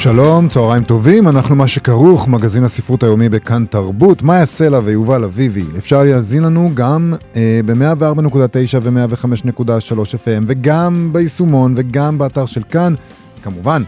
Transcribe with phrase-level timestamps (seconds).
[0.00, 5.64] שלום, צהריים טובים, אנחנו מה שכרוך, מגזין הספרות היומי בכאן תרבות, מאיה סלע ויובל אביבי.
[5.78, 12.94] אפשר להאזין לנו גם אה, ב-104.9 ו-105.3 FM, וגם ביישומון וגם באתר של כאן,
[13.42, 13.82] כמובן,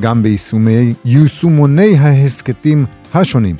[0.00, 3.56] גם ביישומוני ההסכתים השונים.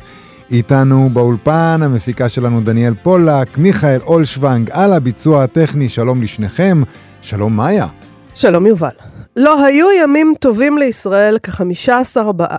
[0.51, 6.83] איתנו באולפן המפיקה שלנו דניאל פולק, מיכאל אולשוונג, על הביצוע הטכני, שלום לשניכם,
[7.23, 7.87] שלום מאיה.
[8.35, 9.14] שלום יובל.
[9.37, 12.17] לא היו ימים טובים לישראל כ-15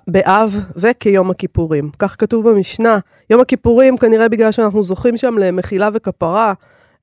[0.08, 1.90] באב וכיום הכיפורים.
[2.00, 3.00] כך כתוב במשנה.
[3.30, 6.54] יום הכיפורים, כנראה בגלל שאנחנו זוכים שם למחילה וכפרה,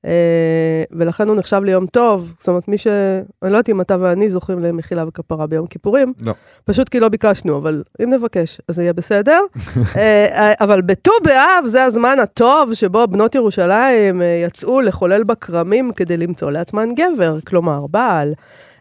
[0.05, 2.33] אה, ולכן הוא נחשב ליום טוב.
[2.39, 2.87] זאת אומרת, מי ש...
[2.87, 6.13] אני לא יודעת אם אתה ואני זוכים למחילה וכפרה ביום כיפורים.
[6.21, 6.33] לא.
[6.65, 9.39] פשוט כי לא ביקשנו, אבל אם נבקש, אז זה יהיה בסדר.
[9.95, 16.17] אה, אבל בט"ו באב זה הזמן הטוב שבו בנות ירושלים אה, יצאו לחולל בכרמים כדי
[16.17, 18.33] למצוא לעצמן גבר, כלומר, בעל.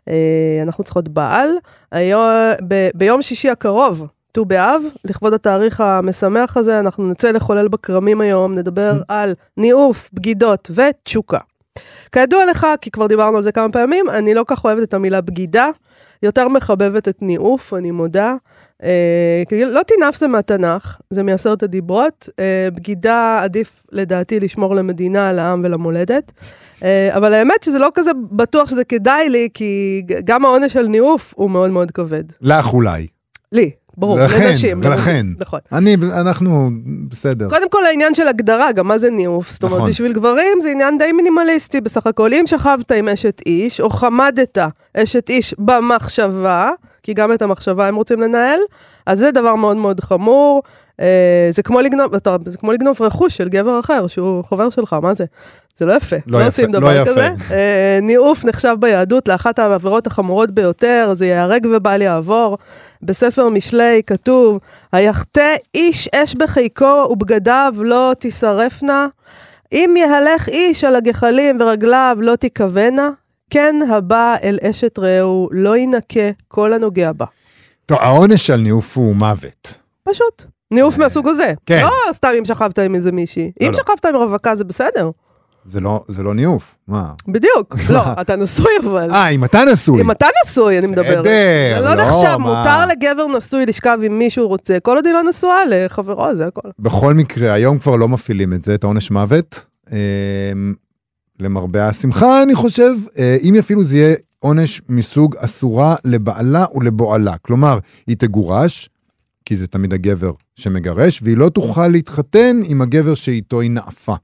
[0.08, 1.48] אה, אנחנו צריכות בעל.
[1.92, 2.26] היום,
[2.68, 8.54] ב, ביום שישי הקרוב, ט"ו באב, לכבוד התאריך המשמח הזה, אנחנו נצא לחולל בכרמים היום,
[8.54, 11.38] נדבר על ניאוף, בגידות ותשוקה.
[12.12, 15.20] כידוע לך, כי כבר דיברנו על זה כמה פעמים, אני לא כך אוהבת את המילה
[15.20, 15.68] בגידה,
[16.22, 18.34] יותר מחבבת את ניאוף, אני מודה.
[18.82, 22.28] אה, לא תינף זה מהתנ"ך, זה מעשרת הדיברות.
[22.38, 26.32] אה, בגידה עדיף לדעתי לשמור למדינה, לעם ולמולדת.
[26.82, 31.34] אה, אבל האמת שזה לא כזה בטוח שזה כדאי לי, כי גם העונש על ניאוף
[31.36, 32.24] הוא מאוד מאוד כבד.
[32.40, 33.06] לך אולי.
[33.52, 34.80] לי, ברור, ולכן, לנשים.
[34.84, 35.26] ולכן.
[35.38, 35.60] נכון.
[35.72, 36.70] אני, אנחנו,
[37.08, 37.48] בסדר.
[37.48, 39.50] קודם כל העניין של הגדרה, גם מה זה ניאוף.
[39.50, 39.90] זאת אומרת, נכון.
[39.90, 42.32] בשביל גברים זה עניין די מינימליסטי בסך הכל.
[42.32, 44.58] אם שכבת עם אשת איש, או חמדת
[44.96, 46.70] אשת איש במחשבה,
[47.02, 48.58] כי גם את המחשבה הם רוצים לנהל,
[49.06, 50.62] אז זה דבר מאוד מאוד חמור.
[51.00, 54.96] אה, זה כמו לגנוב, אתה, זה כמו לגנוב רכוש של גבר אחר, שהוא חבר שלך,
[55.02, 55.24] מה זה?
[55.76, 56.16] זה לא יפה.
[56.26, 57.10] לא יפה, עושים לא דבר יפה.
[57.10, 57.28] כזה.
[57.50, 62.58] אה, ניאוף נחשב ביהדות לאחת העבירות החמורות ביותר, זה ייהרג ובל יעבור.
[63.02, 64.58] בספר משלי כתוב,
[64.92, 69.06] היחטא איש אש בחיקו ובגדיו לא תישרפנה.
[69.72, 73.10] אם יהלך איש על הגחלים ורגליו לא תיכוונה,
[73.52, 77.26] כן הבא אל אשת רעהו לא ינקה כל הנוגע בה.
[77.86, 79.78] טוב, העונש על ניאוף הוא מוות.
[80.02, 80.44] פשוט.
[80.70, 81.52] ניאוף מהסוג הזה.
[81.66, 81.82] כן.
[81.82, 83.44] לא סתם אם שכבת עם איזה מישהי.
[83.60, 83.76] לא, אם לא.
[83.76, 85.10] שכבת עם רווקה זה בסדר.
[85.66, 86.74] זה לא, זה לא ניאוף.
[86.88, 87.12] מה?
[87.28, 87.74] בדיוק.
[87.94, 89.10] לא, אתה נשוי אבל.
[89.10, 90.00] אה, אם אתה נשוי.
[90.00, 91.24] אם אתה נשוי, אני מדברת.
[91.24, 92.38] זה לא לא, נחשב, מה?
[92.38, 96.46] מותר לגבר נשוי לשכב עם מי שהוא רוצה, כל עוד היא לא נשואה לחברו, זה
[96.46, 96.68] הכל.
[96.78, 99.64] בכל מקרה, היום כבר לא מפעילים את זה, את העונש מוות.
[101.42, 107.34] למרבה השמחה, אני חושב, אה, אם אפילו זה יהיה עונש מסוג אסורה לבעלה ולבועלה.
[107.42, 108.88] כלומר, היא תגורש,
[109.44, 114.14] כי זה תמיד הגבר שמגרש, והיא לא תוכל להתחתן עם הגבר שאיתו היא נאפה.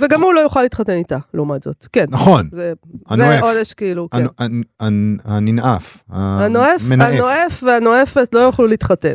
[0.00, 1.86] וגם הוא לא יוכל להתחתן איתה, לעומת זאת.
[1.92, 2.04] כן.
[2.08, 2.72] נכון, זה.
[3.14, 4.24] זה עונש כאילו, כן.
[4.24, 6.02] הנ- הנ- הנ- הננאף.
[6.10, 6.82] הנואף.
[6.90, 9.14] הנואף והנואפת לא יוכלו להתחתן.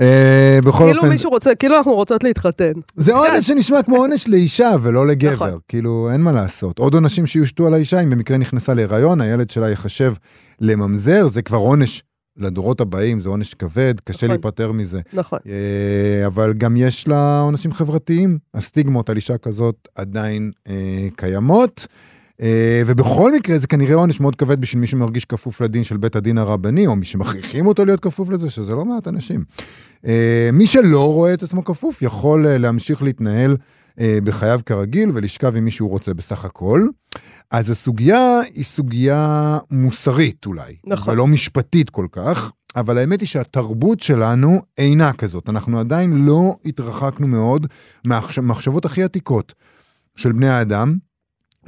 [0.00, 2.72] אה, בכל כאילו אופן, מישהו רוצה, כאילו אנחנו רוצות להתחתן.
[2.94, 5.58] זה עונש שנשמע כמו עונש לאישה ולא לגבר, נכון.
[5.68, 6.78] כאילו אין מה לעשות.
[6.78, 10.14] עוד עונשים שיושתו על האישה, אם במקרה נכנסה להיריון, הילד שלה ייחשב
[10.60, 12.02] לממזר, זה כבר עונש
[12.36, 14.28] לדורות הבאים, זה עונש כבד, קשה נכון.
[14.28, 15.00] להיפטר מזה.
[15.12, 15.38] נכון.
[15.46, 21.86] אה, אבל גם יש לה עונשים חברתיים, הסטיגמות על אישה כזאת עדיין אה, קיימות.
[22.42, 26.16] אה, ובכל מקרה זה כנראה עונש מאוד כבד בשביל מי שמרגיש כפוף לדין של בית
[26.16, 29.44] הדין הרבני, או מי שמכריחים אותו להיות כפוף לזה, שזה לא מעט אנשים.
[30.06, 33.56] אה, מי שלא רואה את עצמו כפוף יכול אה, להמשיך להתנהל
[34.24, 36.86] בחייו כרגיל ולשכב עם מי שהוא רוצה בסך הכל.
[37.50, 41.14] אז הסוגיה היא סוגיה מוסרית אולי, נכון.
[41.14, 42.52] ולא משפטית כל כך.
[42.76, 45.48] אבל האמת היא שהתרבות שלנו אינה כזאת.
[45.48, 47.66] אנחנו עדיין לא התרחקנו מאוד
[48.06, 49.54] מהמחשבות הכי עתיקות
[50.16, 50.96] של בני האדם,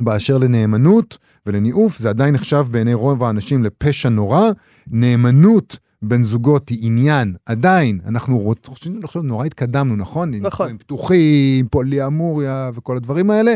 [0.02, 4.50] באשר לנאמנות ולניאוף, זה עדיין נחשב בעיני רוב האנשים לפשע נורא.
[4.90, 10.30] נאמנות בין זוגות היא עניין, עדיין, אנחנו רוצ- חושבים לחשוב, נורא התקדמנו, נכון?
[10.30, 10.50] נכון.
[10.50, 13.54] נישואים פתוחים, פוליאמוריה וכל הדברים האלה.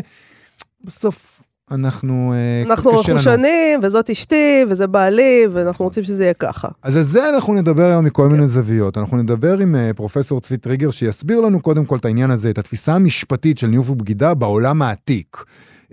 [0.84, 2.90] בסוף אנחנו, אה, אנחנו.
[2.90, 6.68] רכושנים, וזאת אשתי, וזה בעלי, ואנחנו רוצים שזה יהיה ככה.
[6.82, 8.98] אז על זה אנחנו נדבר היום מכל מיני זוויות.
[8.98, 12.58] אנחנו נדבר עם אה, פרופסור צבי טריגר, שיסביר לנו קודם כל את העניין הזה, את
[12.58, 15.44] התפיסה המשפטית של ניאוף ובגידה בעולם העתיק.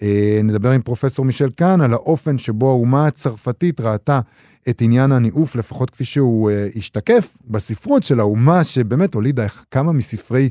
[0.01, 4.19] אה, נדבר עם פרופסור מישל קאן על האופן שבו האומה הצרפתית ראתה
[4.69, 10.49] את עניין הניאוף, לפחות כפי שהוא השתקף בספרות של האומה, שבאמת הולידה כמה מספרי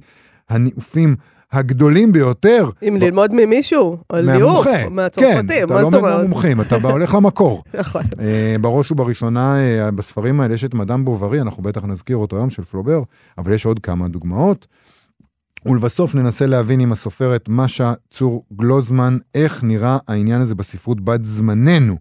[0.48, 1.16] הניאופים
[1.52, 2.70] הגדולים ביותר.
[2.88, 4.88] אם ללמוד ממישהו, על ניאוף, מהמומחה.
[4.88, 6.16] מהצרפתים, כן, אתה מה לא זאת לומד אומרת?
[6.16, 7.62] מהמומחים, אתה הולך למקור.
[7.80, 8.02] נכון.
[8.20, 12.50] אה, בראש ובראשונה, אה, בספרים האלה יש את מדאם בוברי, אנחנו בטח נזכיר אותו היום,
[12.50, 13.02] של פלובר,
[13.38, 14.66] אבל יש עוד כמה דוגמאות.
[15.66, 21.96] ולבסוף ננסה להבין עם הסופרת משה צור גלוזמן, איך נראה העניין הזה בספרות בת זמננו.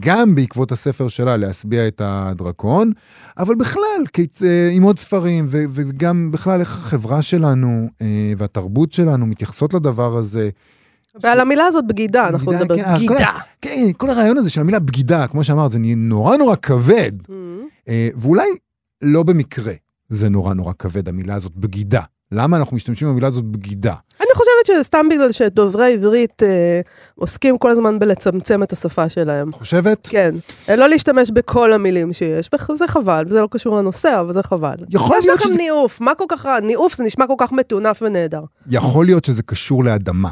[0.00, 2.92] גם בעקבות הספר שלה להשביע את הדרקון,
[3.38, 4.42] אבל בכלל, כיצ...
[4.42, 10.16] אה, עם עוד ספרים, ו- וגם בכלל איך החברה שלנו אה, והתרבות שלנו מתייחסות לדבר
[10.16, 10.50] הזה.
[11.22, 12.76] ועל המילה הזאת בגידה, אנחנו נדבר.
[12.76, 13.32] כן, כל בגידה.
[13.62, 17.12] כן, כל הרעיון הזה של המילה בגידה, כמו שאמרת, זה נורא נורא כבד.
[17.22, 17.30] Mm.
[17.88, 18.48] אה, ואולי
[19.02, 19.72] לא במקרה
[20.08, 22.02] זה נורא נורא כבד, המילה הזאת בגידה.
[22.32, 23.94] למה אנחנו משתמשים במילה הזאת בגידה?
[24.28, 26.80] אני חושבת שזה סתם בגלל שדוברי עברית אה,
[27.14, 29.52] עוסקים כל הזמן בלצמצם את השפה שלהם.
[29.52, 30.08] חושבת?
[30.10, 30.34] כן,
[30.68, 34.74] אה, לא להשתמש בכל המילים שיש, וזה חבל, וזה לא קשור לנושא, אבל זה חבל.
[34.90, 36.60] יכול יש להיות לכם שזה- ניאוף, מה כל כך רע?
[36.60, 38.42] ניאוף זה נשמע כל כך מטונף ונהדר.
[38.70, 40.30] יכול להיות שזה קשור לאדמה,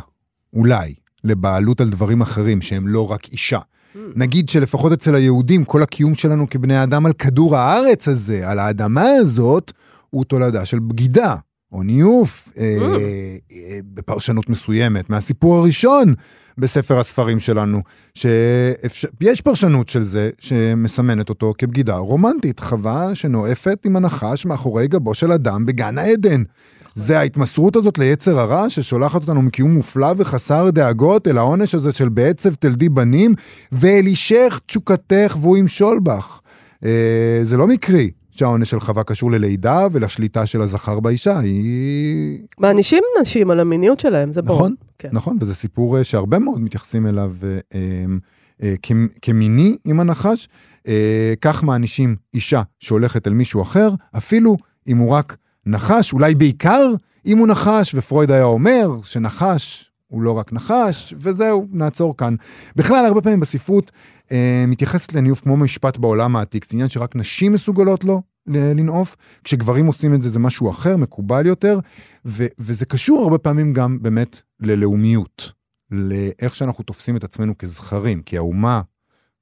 [0.54, 0.94] אולי,
[1.24, 3.58] לבעלות על דברים אחרים שהם לא רק אישה.
[4.16, 9.04] נגיד שלפחות אצל היהודים, כל הקיום שלנו כבני אדם על כדור הארץ הזה, על האדמה
[9.20, 9.72] הזאת,
[10.10, 11.34] הוא תולדה של בגידה,
[11.72, 12.76] או ניאוף, אה,
[13.52, 16.14] אה, בפרשנות מסוימת, מהסיפור הראשון
[16.58, 17.80] בספר הספרים שלנו,
[18.14, 25.32] שיש פרשנות של זה שמסמנת אותו כבגידה רומנטית, חווה שנואפת עם הנחש מאחורי גבו של
[25.32, 26.42] אדם בגן העדן.
[26.94, 32.08] זה ההתמסרות הזאת ליצר הרע ששולחת אותנו מקיום מופלא וחסר דאגות אל העונש הזה של
[32.08, 33.34] בעצב תלדי בנים,
[33.72, 36.40] ואל אישך תשוקתך והוא ימשול בך.
[36.84, 42.38] אה, זה לא מקרי שהעונש של חווה קשור ללידה ולשליטה של הזכר באישה, היא...
[42.58, 44.58] מענישים נשים על המיניות שלהם, זה ברור.
[44.58, 45.08] נכון, כן.
[45.12, 47.80] נכון, וזה סיפור אה, שהרבה מאוד מתייחסים אליו אה, אה,
[48.62, 50.48] אה, כמ- כמיני עם הנחש.
[50.88, 54.56] אה, כך מענישים אישה שהולכת אל מישהו אחר, אפילו
[54.88, 55.36] אם הוא רק
[55.66, 56.94] נחש, אולי בעיקר
[57.26, 62.34] אם הוא נחש, ופרויד היה אומר שנחש הוא לא רק נחש, וזהו, נעצור כאן.
[62.76, 63.90] בכלל, הרבה פעמים בספרות
[64.68, 70.14] מתייחסת לניאוף כמו משפט בעולם העתיק, זה עניין שרק נשים מסוגלות לו לנאוף, כשגברים עושים
[70.14, 71.78] את זה זה משהו אחר, מקובל יותר,
[72.24, 75.52] ו- וזה קשור הרבה פעמים גם באמת ללאומיות,
[75.90, 78.80] לאיך שאנחנו תופסים את עצמנו כזכרים, כי האומה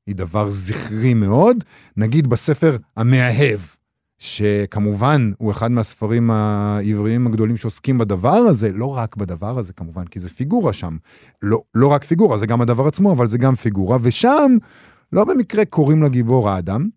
[0.06, 1.64] היא דבר זכרי מאוד.
[1.96, 3.60] נגיד בספר המאהב,
[4.24, 10.20] שכמובן הוא אחד מהספרים העבריים הגדולים שעוסקים בדבר הזה, לא רק בדבר הזה כמובן, כי
[10.20, 10.96] זה פיגורה שם.
[11.42, 14.56] לא, לא רק פיגורה, זה גם הדבר עצמו, אבל זה גם פיגורה, ושם
[15.12, 16.88] לא במקרה קוראים לגיבור האדם,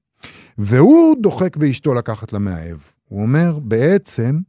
[0.57, 2.77] והוא דוחק באשתו לקחת למאהב.
[3.07, 4.39] הוא אומר, בעצם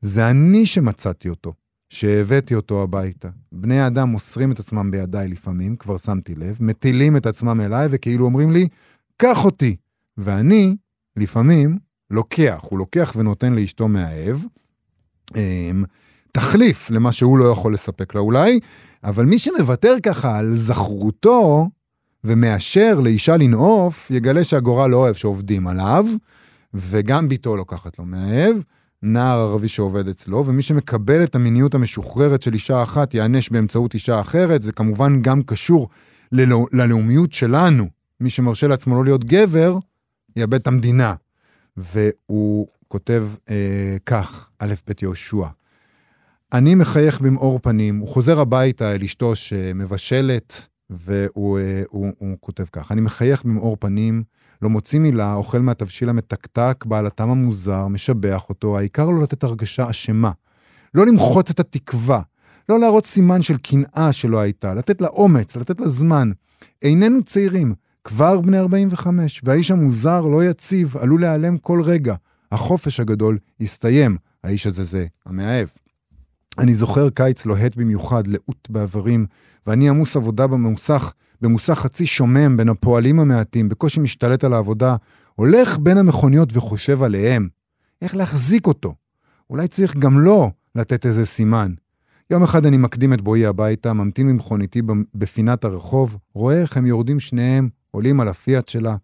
[0.00, 1.52] זה אני שמצאתי אותו,
[1.88, 3.28] שהבאתי אותו הביתה.
[3.52, 8.24] בני האדם מוסרים את עצמם בידיי לפעמים, כבר שמתי לב, מטילים את עצמם אליי וכאילו
[8.24, 8.68] אומרים לי,
[9.16, 9.76] קח אותי.
[10.16, 10.76] ואני,
[11.16, 14.36] לפעמים, לוקח, הוא לוקח ונותן לאשתו מאהב,
[15.36, 15.84] אמ,
[16.32, 18.60] תחליף למה שהוא לא יכול לספק לה אולי,
[19.04, 21.68] אבל מי שמוותר ככה על זכרותו
[22.24, 26.06] ומאשר לאישה לנעוף, יגלה שהגורל לא אוהב שעובדים עליו,
[26.74, 28.56] וגם בתו לוקחת לו מאהב,
[29.02, 34.20] נער ערבי שעובד אצלו, ומי שמקבל את המיניות המשוחררת של אישה אחת ייענש באמצעות אישה
[34.20, 35.88] אחרת, זה כמובן גם קשור
[36.32, 37.86] ללא, ללאומיות שלנו.
[38.20, 39.78] מי שמרשה לעצמו לא להיות גבר,
[40.36, 41.14] יאבד את המדינה.
[41.78, 45.46] והוא כותב אה, כך, א' ב' יהושע,
[46.52, 52.64] אני מחייך במאור פנים, הוא חוזר הביתה אל אשתו שמבשלת, והוא אה, הוא, הוא כותב
[52.72, 54.22] כך, אני מחייך במאור פנים,
[54.62, 59.90] לא מוציא מילה, אוכל מהתבשיל המתקתק, בעל הטעם המוזר, משבח אותו, העיקר לא לתת הרגשה
[59.90, 60.30] אשמה.
[60.94, 62.20] לא למחוץ את התקווה,
[62.68, 66.30] לא להראות סימן של קנאה שלא הייתה, לתת לה אומץ, לתת לה זמן.
[66.82, 67.74] איננו צעירים,
[68.04, 72.14] כבר בני 45, והאיש המוזר לא יציב, עלול להיעלם כל רגע.
[72.52, 74.16] החופש הגדול הסתיים.
[74.44, 75.68] האיש הזה זה המאהב.
[76.58, 79.26] אני זוכר קיץ לוהט במיוחד, לאות באיברים,
[79.66, 84.96] ואני עמוס עבודה במוסך, במוסך חצי שומם בין הפועלים המעטים, בקושי משתלט על העבודה,
[85.34, 87.48] הולך בין המכוניות וחושב עליהם.
[88.02, 88.94] איך להחזיק אותו?
[89.50, 91.72] אולי צריך גם לו לתת איזה סימן.
[92.30, 94.82] יום אחד אני מקדים את בואי הביתה, ממתין במכוניתי
[95.14, 98.96] בפינת הרחוב, רואה איך הם יורדים שניהם, עולים על הפיאט שלה.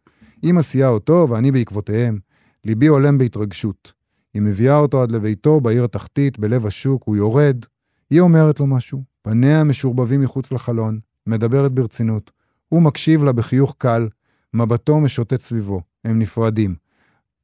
[0.42, 2.18] היא מסיעה אותו ואני בעקבותיהם.
[2.64, 3.92] ליבי הולם בהתרגשות.
[4.34, 7.64] היא מביאה אותו עד לביתו בעיר התחתית, בלב השוק, הוא יורד.
[8.10, 10.98] היא אומרת לו משהו, פניה משורבבים מחוץ לחלון.
[11.26, 12.30] מדברת ברצינות.
[12.68, 14.08] הוא מקשיב לה בחיוך קל,
[14.54, 15.80] מבטו משוטט סביבו.
[16.04, 16.74] הם נפרדים.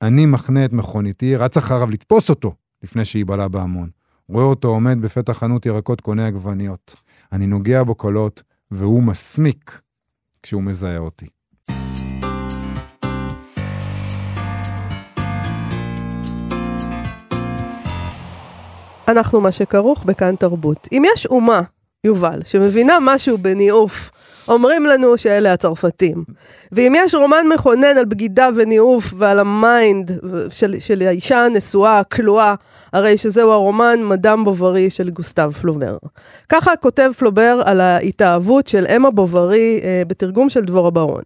[0.02, 3.90] אני מחנה את מכוניתי, רץ אחריו לתפוס אותו לפני שייבלע בהמון.
[4.28, 6.96] רואה אותו עומד בפתח חנות ירקות קונה עגבניות.
[7.32, 9.80] אני נוגע בו קולות, והוא מסמיק
[10.42, 11.26] כשהוא מזהה אותי.
[19.08, 20.88] אנחנו מה שכרוך בכאן תרבות.
[20.92, 21.62] אם יש אומה,
[22.04, 24.10] יובל, שמבינה משהו בניאוף,
[24.48, 26.24] אומרים לנו שאלה הצרפתים.
[26.72, 30.10] ואם יש רומן מכונן על בגידה וניאוף ועל ה mind
[30.48, 32.54] של, של האישה הנשואה, הכלואה,
[32.92, 35.96] הרי שזהו הרומן מדאם בוברי של גוסטב פלובר.
[36.48, 41.22] ככה כותב פלובר על ההתאהבות של אמה בוברי אה, בתרגום של דבורה ברון.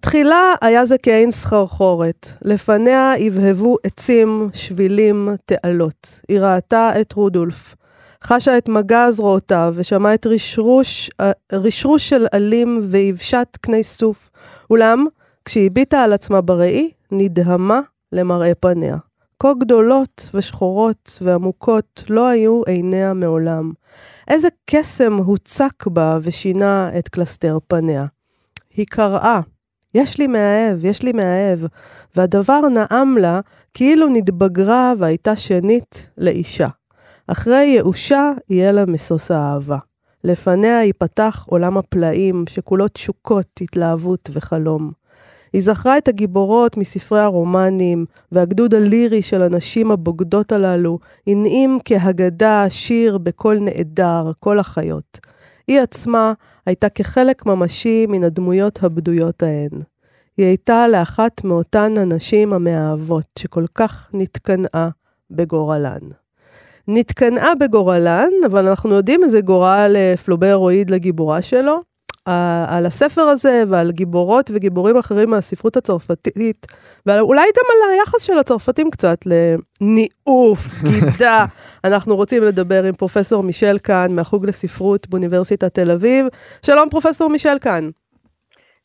[0.00, 6.20] תחילה היה זה כעין סחרחורת, לפניה הבהבו עצים, שבילים, תעלות.
[6.28, 7.74] היא ראתה את רודולף.
[8.22, 14.30] חשה את מגע זרועותיו ושמעה את רשרוש, אה, רשרוש של עלים ויבשת קני סוף.
[14.70, 15.06] אולם,
[15.44, 17.80] כשהביטה על עצמה בראי, נדהמה
[18.12, 18.96] למראה פניה.
[19.42, 23.72] כה גדולות ושחורות ועמוקות לא היו עיניה מעולם.
[24.28, 28.06] איזה קסם הוצק בה ושינה את קלסתר פניה.
[28.76, 29.40] היא קראה,
[29.94, 31.58] יש לי מאהב, יש לי מאהב,
[32.16, 33.40] והדבר נעם לה
[33.74, 36.68] כאילו נתבגרה והייתה שנית לאישה.
[37.26, 39.78] אחרי ייאושה יהיה לה משוש האהבה.
[40.24, 44.92] לפניה ייפתח עולם הפלאים, שכולו תשוקות, התלהבות וחלום.
[45.52, 53.18] היא זכרה את הגיבורות מספרי הרומנים, והגדוד הלירי של הנשים הבוגדות הללו הנעים כהגדה שיר
[53.18, 55.20] בקול נעדר, כל החיות.
[55.68, 56.32] היא עצמה
[56.66, 59.80] הייתה כחלק ממשי מן הדמויות הבדויות ההן.
[60.36, 64.88] היא הייתה לאחת מאותן הנשים המאהבות, שכל כך נתקנאה
[65.30, 66.21] בגורלן.
[66.88, 71.92] נתקנאה בגורלן, אבל אנחנו יודעים איזה גורל אה, פלובר הועיד לגיבורה שלו.
[72.68, 76.66] על הספר הזה ועל גיבורות וגיבורים אחרים מהספרות הצרפתית,
[77.06, 81.46] ואולי גם על היחס של הצרפתים קצת לניאוף, גידה.
[81.84, 86.26] אנחנו רוצים לדבר עם פרופסור מישל קאן מהחוג לספרות באוניברסיטת תל אביב.
[86.66, 87.90] שלום פרופסור מישל קאן.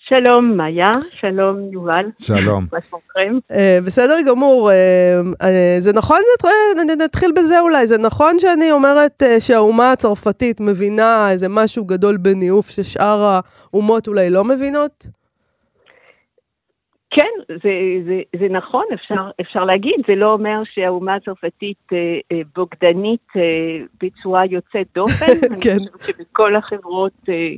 [0.09, 2.05] שלום מאיה, שלום יובל.
[2.21, 2.65] שלום.
[2.73, 3.37] מה שלומכם?
[3.51, 5.45] Uh, בסדר גמור, uh, uh,
[5.79, 6.19] זה נכון,
[7.05, 12.69] נתחיל בזה אולי, זה נכון שאני אומרת uh, שהאומה הצרפתית מבינה איזה משהו גדול בניאוף
[12.69, 13.39] ששאר
[13.73, 15.07] האומות אולי לא מבינות?
[17.09, 17.71] כן, זה,
[18.05, 21.97] זה, זה נכון, אפשר, אפשר להגיד, זה לא אומר שהאומה הצרפתית אה,
[22.31, 23.41] אה, בוגדנית אה,
[24.01, 25.25] בצורה יוצאת דופן.
[25.63, 25.77] כן.
[25.79, 27.55] אני חושבת שבכל החברות אה, אה,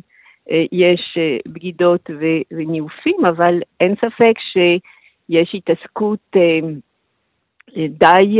[0.71, 2.09] יש אה, בגידות
[2.51, 6.59] וניאופים, אבל אין ספק שיש התעסקות אה,
[7.89, 8.39] די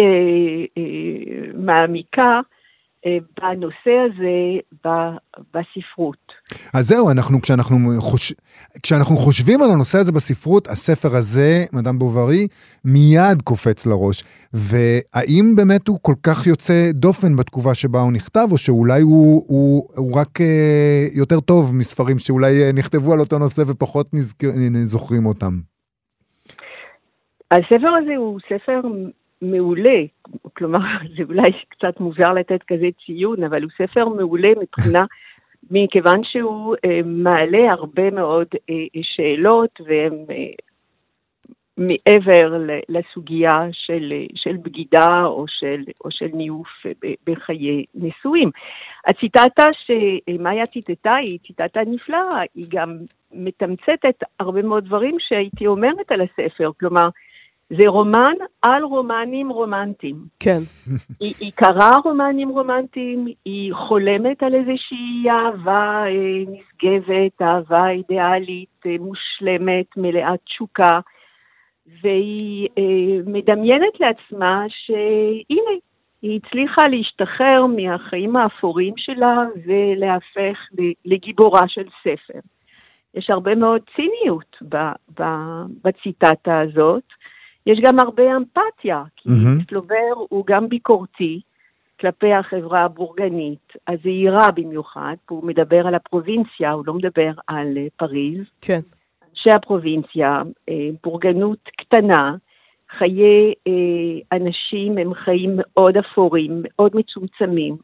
[1.53, 2.39] מעמיקה
[3.07, 4.59] בנושא הזה
[5.53, 6.31] בספרות.
[6.73, 8.33] אז זהו, אנחנו, כשאנחנו, חוש...
[8.83, 12.47] כשאנחנו חושבים על הנושא הזה בספרות, הספר הזה, מדאם בוברי,
[12.85, 14.23] מיד קופץ לראש.
[14.53, 19.83] והאם באמת הוא כל כך יוצא דופן בתקופה שבה הוא נכתב, או שאולי הוא, הוא,
[19.95, 24.43] הוא רק אה, יותר טוב מספרים שאולי אה, נכתבו על אותו נושא ופחות נזכ...
[24.85, 25.53] זוכרים אותם?
[27.51, 28.81] הספר הזה הוא ספר
[29.41, 29.99] מעולה,
[30.53, 30.79] כלומר,
[31.17, 35.05] זה אולי קצת מוזר לתת כזה ציון, אבל הוא ספר מעולה מבחינה
[35.71, 40.51] מכיוון שהוא אה, מעלה הרבה מאוד אה, שאלות והם אה,
[41.77, 46.67] מעבר לסוגיה של, של בגידה או של, או של ניאוף
[47.27, 48.51] בחיי נישואים.
[49.07, 52.97] הציטטה שמאיה ציטטה היא ציטטה נפלאה, היא גם
[53.31, 57.09] מתמצתת הרבה מאוד דברים שהייתי אומרת על הספר, כלומר,
[57.69, 60.15] זה רומן על רומנים רומנטיים.
[60.39, 60.59] כן.
[61.21, 68.95] היא, היא קראה רומנים רומנטיים, היא חולמת על איזושהי אהבה אה, נשגבת, אהבה אידיאלית, אה,
[68.99, 70.99] מושלמת, מלאת תשוקה,
[72.01, 75.77] והיא אה, מדמיינת לעצמה שהנה,
[76.21, 80.57] היא הצליחה להשתחרר מהחיים האפורים שלה ולהפך
[81.05, 82.39] לגיבורה של ספר.
[83.13, 84.55] יש הרבה מאוד ציניות
[85.83, 87.03] בציטטה הזאת.
[87.69, 89.65] יש גם הרבה אמפתיה, כי mm-hmm.
[89.67, 91.41] פלובר הוא גם ביקורתי
[91.99, 98.41] כלפי החברה הבורגנית, הזהירה במיוחד, הוא מדבר על הפרובינציה, הוא לא מדבר על uh, פריז.
[98.61, 98.79] כן.
[99.29, 100.73] אנשי הפרובינציה, uh,
[101.03, 102.35] בורגנות קטנה,
[102.97, 107.75] חיי uh, אנשים הם חיים מאוד אפורים, מאוד מצומצמים,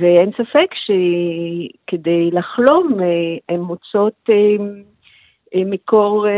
[0.00, 2.96] ואין ספק שכדי לחלום
[3.48, 4.28] הן מוצאות
[5.54, 6.32] מקור uh,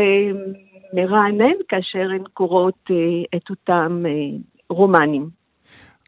[0.95, 2.95] מרענן כאשר הן קוראות אה,
[3.37, 4.37] את אותם אה,
[4.69, 5.29] רומנים.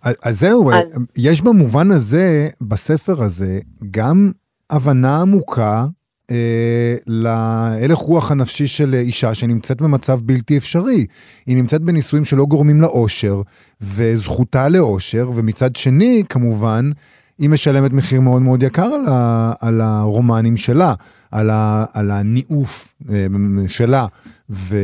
[0.04, 1.00] אז זהו, אז...
[1.18, 3.60] יש במובן הזה, בספר הזה,
[3.92, 4.32] גם
[4.70, 5.86] הבנה עמוקה
[6.32, 11.06] אה, להלך רוח הנפשי של אישה שנמצאת במצב בלתי אפשרי.
[11.46, 13.42] היא נמצאת בנישואים שלא גורמים לאושר,
[13.82, 16.90] וזכותה לאושר, ומצד שני, כמובן,
[17.40, 20.94] היא משלמת מחיר מאוד מאוד יקר על, ה, על הרומנים שלה,
[21.32, 23.26] על, ה, על הניאוף אה,
[23.68, 24.06] שלה.
[24.50, 24.76] ו,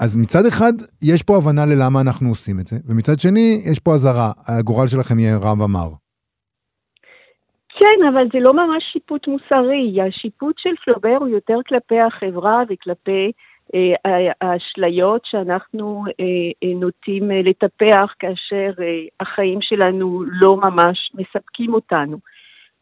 [0.00, 0.72] אז מצד אחד,
[1.02, 5.18] יש פה הבנה ללמה אנחנו עושים את זה, ומצד שני, יש פה אזהרה, הגורל שלכם
[5.18, 5.88] יהיה רע ומר.
[7.78, 9.96] כן, אבל זה לא ממש שיפוט מוסרי.
[10.02, 13.32] השיפוט של פלובר הוא יותר כלפי החברה וכלפי
[14.40, 16.24] האשליות שאנחנו אה,
[16.62, 22.18] אה, נוטים אה, לטפח כאשר אה, החיים שלנו לא ממש מספקים אותנו.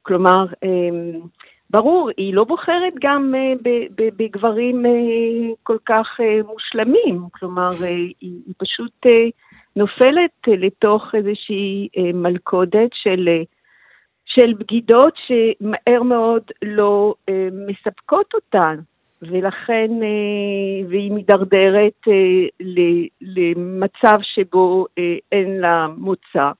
[0.03, 1.19] כלומר, אה,
[1.71, 3.53] ברור, היא לא בוחרת גם אה,
[4.17, 4.91] בגברים אה,
[5.63, 7.23] כל כך אה, מושלמים.
[7.31, 7.89] כלומר, אה,
[8.21, 9.29] היא, פשוט אה,
[9.77, 13.29] נופלת אה, לתוך איזושהי אה, מלכודת של...
[13.29, 13.43] אה,
[14.35, 18.77] של בגידות שמהר מאוד לא אה, מספקות אותן,
[19.23, 22.67] ולכן, אה, והיא מידרדרת אה,
[23.21, 26.51] למצב שבו אה, אין לה מוצא,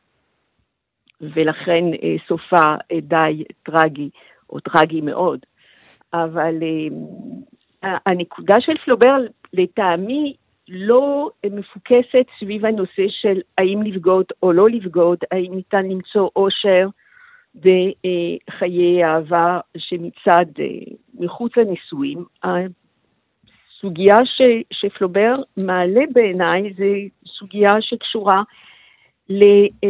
[1.21, 1.85] ולכן
[2.29, 4.11] סופה די טרגי,
[4.51, 5.41] או טרגי מאוד.
[6.13, 6.55] אבל
[7.83, 9.17] הנקודה של פלובר,
[9.53, 10.35] לטעמי,
[10.69, 16.89] לא מפוקסת סביב הנושא של האם לבגוד או לא לבגוד, האם ניתן למצוא אושר
[17.55, 22.25] בחיי אהבה שמצד אה, מחוץ לנישואים.
[22.43, 24.43] הסוגיה ש,
[24.73, 25.33] שפלובר
[25.67, 26.95] מעלה בעיניי זה
[27.27, 28.43] סוגיה שקשורה
[29.85, 29.89] אה,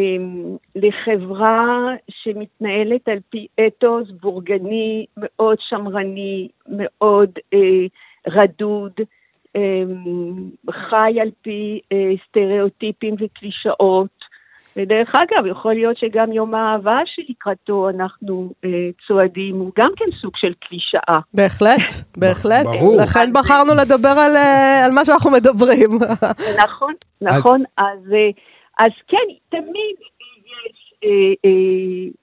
[0.74, 7.86] לחברה שמתנהלת על פי אתוס בורגני מאוד שמרני, מאוד אה,
[8.28, 8.92] רדוד,
[9.56, 9.82] אה,
[10.70, 14.19] חי על פי אה, סטריאוטיפים וקלישאות,
[14.76, 18.70] ודרך אגב, יכול להיות שגם יום האהבה שלקראתו אנחנו אה,
[19.06, 21.20] צועדים הוא גם כן סוג של קלישאה.
[21.34, 22.64] בהחלט, בהחלט.
[22.64, 22.96] ברור.
[23.02, 25.88] לכן בחרנו לדבר על, אה, על מה שאנחנו מדברים.
[26.64, 27.62] נכון, נכון.
[27.78, 28.30] אז, אז, אה,
[28.78, 29.96] אז כן, תמיד
[30.46, 30.94] יש...
[31.04, 32.20] אה, אה,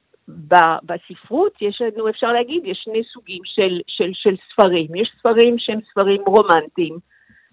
[0.84, 4.96] בספרות יש לנו, אפשר להגיד, יש שני סוגים של, של, של ספרים.
[4.96, 6.98] יש ספרים שהם ספרים רומנטיים,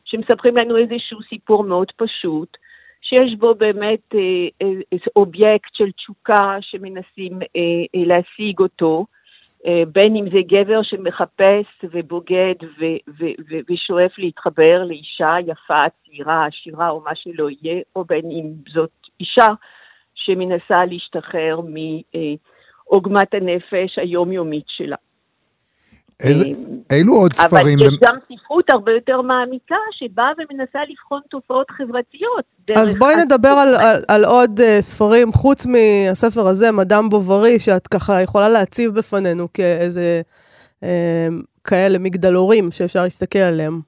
[0.04, 2.56] שמספרים לנו איזשהו סיפור מאוד פשוט,
[3.04, 4.20] שיש בו באמת אה,
[4.62, 9.06] אה, אובייקט של תשוקה שמנסים אה, להשיג אותו,
[9.93, 16.90] בין אם זה גבר שמחפש ובוגד ו, ו, ו, ושואף להתחבר לאישה יפה, צעירה, עשירה
[16.90, 18.90] או מה שלא יהיה, או בין אם זאת
[19.21, 19.47] אישה
[20.14, 24.97] שמנסה להשתחרר מעוגמת הנפש היומיומית שלה.
[26.22, 26.44] איזה,
[26.92, 27.78] אילו עוד ספרים...
[27.78, 32.44] אבל יש גם ספרות הרבה יותר מעמיקה שבאה ומנסה לבחון תופעות חברתיות.
[32.76, 37.86] אז בואי נדבר על, על, על עוד uh, ספרים, חוץ מהספר הזה, מדאם בוברי, שאת
[37.86, 40.22] ככה יכולה להציב בפנינו כאיזה
[40.80, 40.86] uh,
[41.64, 43.80] כאלה מגדלורים שאפשר להסתכל עליהם.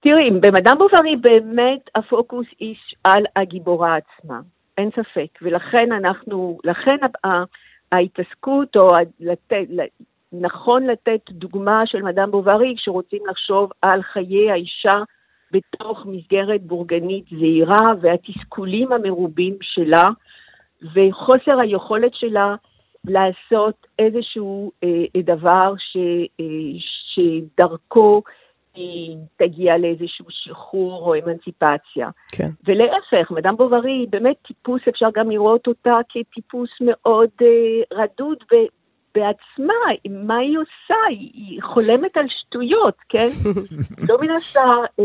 [0.00, 4.40] תראי, במדאם בוברי באמת הפוקוס איש על הגיבורה עצמה,
[4.78, 6.96] אין ספק, ולכן אנחנו, לכן
[7.92, 8.88] ההתעסקות או
[9.20, 9.66] לתת,
[10.32, 15.02] נכון לתת דוגמה של מדאם בוברי כשרוצים לחשוב על חיי האישה
[15.52, 20.04] בתוך מסגרת בורגנית זהירה והתסכולים המרובים שלה
[20.94, 22.54] וחוסר היכולת שלה
[23.04, 25.96] לעשות איזשהו אה, דבר ש,
[26.40, 26.44] אה,
[27.14, 28.22] שדרכו
[28.74, 32.08] היא תגיע לאיזשהו שחרור או אמנציפציה.
[32.36, 32.48] כן.
[32.64, 38.38] ולהפך, מדאם בוברי היא באמת טיפוס, אפשר גם לראות אותה כטיפוס מאוד אה, רדוד
[39.14, 39.74] בעצמה,
[40.10, 40.94] מה היא עושה?
[41.08, 43.28] היא חולמת על שטויות, כן?
[43.44, 44.64] היא לא מנסה,
[45.00, 45.04] אה,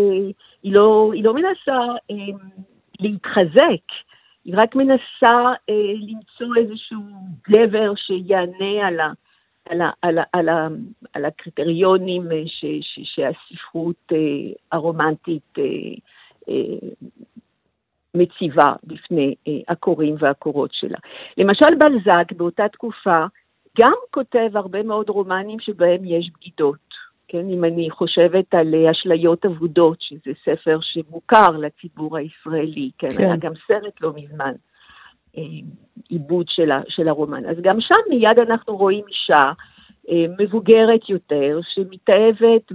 [0.63, 1.77] היא, לא, היא לא מנסה
[2.11, 2.37] אה,
[2.99, 3.85] להתחזק,
[4.45, 5.37] היא רק מנסה
[5.69, 7.01] אה, למצוא איזשהו
[7.49, 9.11] גבר שיענה על, ה,
[9.69, 10.67] על, ה, על, ה, על, ה,
[11.13, 14.17] על הקריטריונים אה, ש, ש, שהספרות אה,
[14.71, 15.63] הרומנטית אה,
[16.49, 16.89] אה,
[18.15, 20.97] מציבה בפני אה, הקוראים והקורות שלה.
[21.37, 23.25] למשל בלזק באותה תקופה,
[23.79, 26.87] גם כותב הרבה מאוד רומנים שבהם יש בגידות.
[27.27, 33.23] כן, אם אני חושבת על אה, אשליות אבודות, שזה ספר שמוכר לציבור הישראלי, כן, כן.
[33.23, 34.53] היה גם סרט לא מזמן,
[35.37, 35.41] אה,
[36.09, 37.45] עיבוד של, של הרומן.
[37.45, 39.43] אז גם שם מיד אנחנו רואים אישה
[40.09, 42.71] אה, מבוגרת יותר, שמתאהבת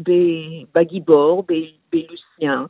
[0.74, 1.44] בגיבור,
[1.92, 2.64] בלוסיאן,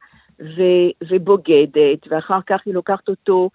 [1.10, 3.50] ובוגדת, ואחר כך היא לוקחת אותו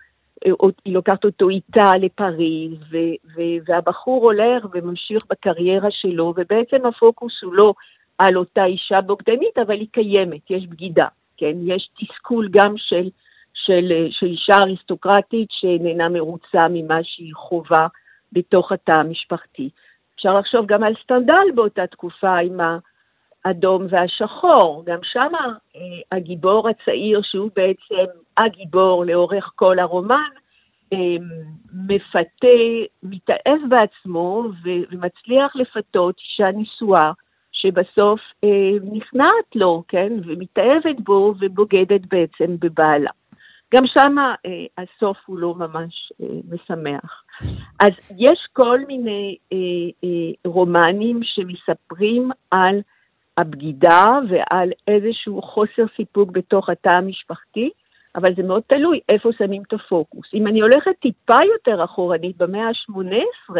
[0.85, 7.53] היא לוקחת אותו איתה לפריז, ו- ו- והבחור הולך וממשיך בקריירה שלו, ובעצם הפוקוס הוא
[7.53, 7.73] לא
[8.17, 11.53] על אותה אישה בוגדנית, אבל היא קיימת, יש בגידה, כן?
[11.61, 13.09] יש תסכול גם של,
[13.53, 17.87] של, של אישה אריסטוקרטית שאיננה מרוצה ממה שהיא חווה
[18.33, 19.69] בתוך התא המשפחתי.
[20.15, 22.59] אפשר לחשוב גם על סטנדל באותה תקופה עם
[23.47, 24.83] האדום והשחור.
[24.85, 25.31] גם שם
[25.75, 25.81] אה,
[26.11, 30.29] הגיבור הצעיר, שהוא בעצם הגיבור לאורך כל הרומן,
[30.93, 31.15] אה,
[31.87, 32.57] מפתה,
[33.03, 37.11] מתאהב בעצמו ומצליח לפתות אישה נשואה
[37.51, 38.49] שבסוף אה,
[38.91, 43.11] נכנעת לו, כן, ומתאהבת בו ובוגדת בעצם בבעלה.
[43.75, 47.23] גם שם אה, הסוף הוא לא ממש אה, משמח.
[47.79, 49.57] אז יש כל מיני אה,
[50.03, 52.81] אה, רומנים שמספרים על
[53.37, 57.69] הבגידה ועל איזשהו חוסר סיפוק בתוך התא המשפחתי,
[58.15, 60.27] אבל זה מאוד תלוי איפה שמים את הפוקוס.
[60.33, 63.55] אם אני הולכת טיפה יותר אחורנית, במאה ה-18,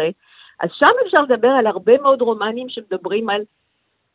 [0.60, 3.42] אז שם אפשר לדבר על הרבה מאוד רומנים שמדברים על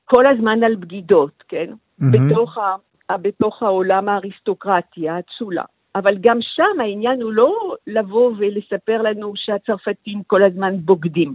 [0.06, 1.70] כל הזמן על בגידות, כן?
[1.72, 2.06] Mm-hmm.
[2.32, 5.64] בתוך, ה, בתוך העולם האריסטוקרטי, האצולה.
[5.96, 11.34] אבל גם שם העניין הוא לא לבוא ולספר לנו שהצרפתים כל הזמן בוגדים.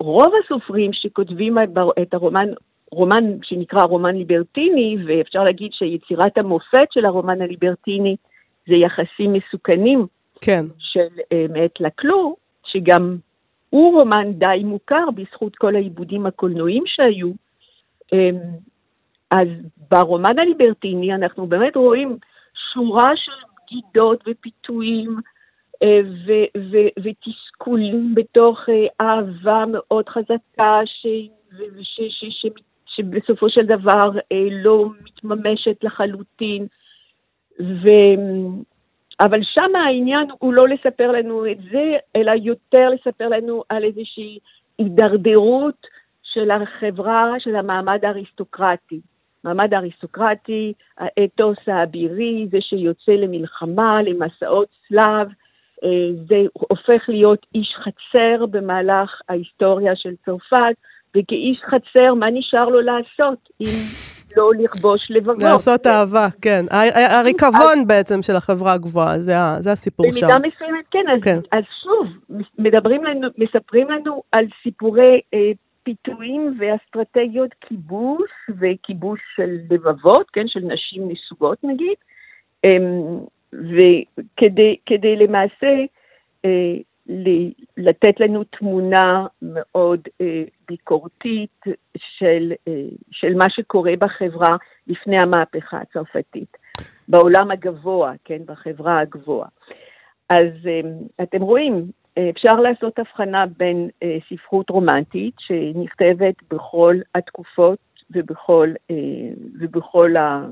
[0.00, 1.58] רוב הסופרים שכותבים
[2.02, 2.48] את הרומן,
[2.92, 8.16] רומן שנקרא רומן ליברטיני, ואפשר להגיד שיצירת המופת של הרומן הליברטיני
[8.68, 10.06] זה יחסים מסוכנים
[10.40, 10.64] כן.
[10.78, 13.16] של אה, מאת לקלו, שגם
[13.70, 17.30] הוא רומן די מוכר בזכות כל העיבודים הקולנועיים שהיו.
[18.14, 18.38] אמ,
[19.30, 19.48] אז
[19.90, 22.16] ברומן הליברטיני אנחנו באמת רואים
[22.72, 23.32] שורה של
[23.68, 25.16] בגידות ופיתויים
[25.82, 31.30] אה, ו- ו- ותסכולים בתוך אה, אהבה מאוד חזקה ש-
[31.82, 32.62] ש- ש- ש-
[32.98, 36.66] שבסופו של דבר אה, לא מתממשת לחלוטין.
[37.60, 38.58] ו-
[39.20, 44.38] אבל שם העניין הוא לא לספר לנו את זה, אלא יותר לספר לנו על איזושהי
[44.78, 45.86] הידרדרות
[46.22, 49.00] של החברה, של המעמד האריסטוקרטי.
[49.44, 55.28] מעמד האריסטוקרטי, האתוס האבירי, זה שיוצא למלחמה, למסעות צלב,
[55.84, 60.76] אה, זה הופך להיות איש חצר במהלך ההיסטוריה של צרפת,
[61.16, 63.66] וכאיש חצר, מה נשאר לו לעשות אם
[64.36, 65.42] לא לכבוש לבבות?
[65.42, 66.64] לעשות אהבה, כן.
[67.10, 70.26] הריקבון בעצם של החברה הגבוהה, זה הסיפור שם.
[70.26, 71.04] במידה מסוימת, כן.
[71.22, 71.38] כן.
[71.52, 72.06] אז שוב,
[72.58, 75.38] מדברים לנו, מספרים לנו על סיפורי אה,
[75.82, 81.96] פיתויים ואסטרטגיות כיבוש וכיבוש של לבבות, כן, של נשים נסוגות נגיד,
[82.66, 83.18] אמ,
[83.52, 85.84] וכדי למעשה
[86.44, 86.74] אה,
[87.76, 91.64] לתת לנו תמונה מאוד אה, ביקורתית
[91.96, 96.56] של, אה, של מה שקורה בחברה לפני המהפכה הצרפתית,
[97.08, 99.48] בעולם הגבוה, כן, בחברה הגבוהה.
[100.30, 100.68] אז
[101.22, 101.90] אתם רואים,
[102.30, 107.78] אפשר לעשות הבחנה בין אה, ספרות רומנטית שנכתבת בכל התקופות
[108.10, 108.96] ובכל, אה,
[109.60, 110.46] ובכל ה,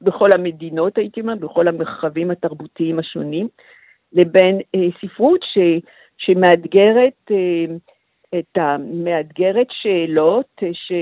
[0.00, 3.48] בכל המדינות, הייתי אומרת, בכל המרחבים התרבותיים השונים,
[4.14, 5.58] לבין אה, ספרות ש,
[6.18, 7.74] שמאתגרת אה,
[8.38, 10.92] את המאתגרת שאלות אה, ש,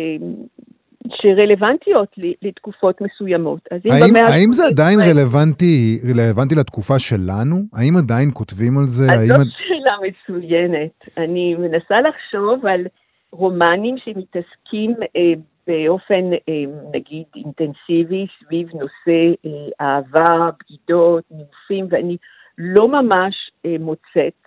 [1.09, 2.09] שרלוונטיות
[2.43, 3.61] לתקופות מסוימות.
[3.71, 7.57] אז אם האם, האם זה עדיין רלוונטי, רלוונטי לתקופה שלנו?
[7.75, 9.05] האם עדיין כותבים על זה?
[9.05, 9.29] אז האם...
[9.29, 11.09] זאת שאלה מצוינת.
[11.19, 12.87] אני מנסה לחשוב על
[13.33, 15.33] רומנים שמתעסקים אה,
[15.67, 22.17] באופן, אה, נגיד, אינטנסיבי סביב נושא אה, אהבה, בגידות, נימופים, ואני
[22.59, 24.43] לא ממש אה, מוצאת.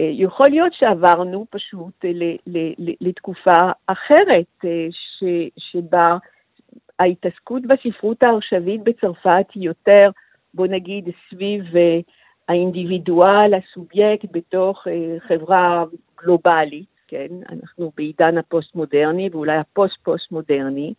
[0.00, 2.10] אה, יכול להיות שעברנו פשוט אה,
[3.00, 5.24] לתקופה אחרת, אה, ש,
[5.58, 6.16] שבה
[6.98, 10.10] ההתעסקות בספרות העכשווית בצרפת היא יותר,
[10.54, 11.64] בוא נגיד, סביב
[12.48, 14.86] האינדיבידואל, הסובייקט, בתוך
[15.28, 15.84] חברה
[16.18, 17.26] גלובלית, כן?
[17.52, 20.94] אנחנו בעידן הפוסט-מודרני ואולי הפוסט-פוסט-מודרני.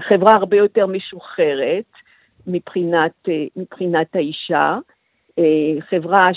[0.00, 1.92] חברה הרבה יותר משוחררת
[2.46, 4.78] מבחינת, מבחינת האישה.
[5.38, 6.28] אה, חברה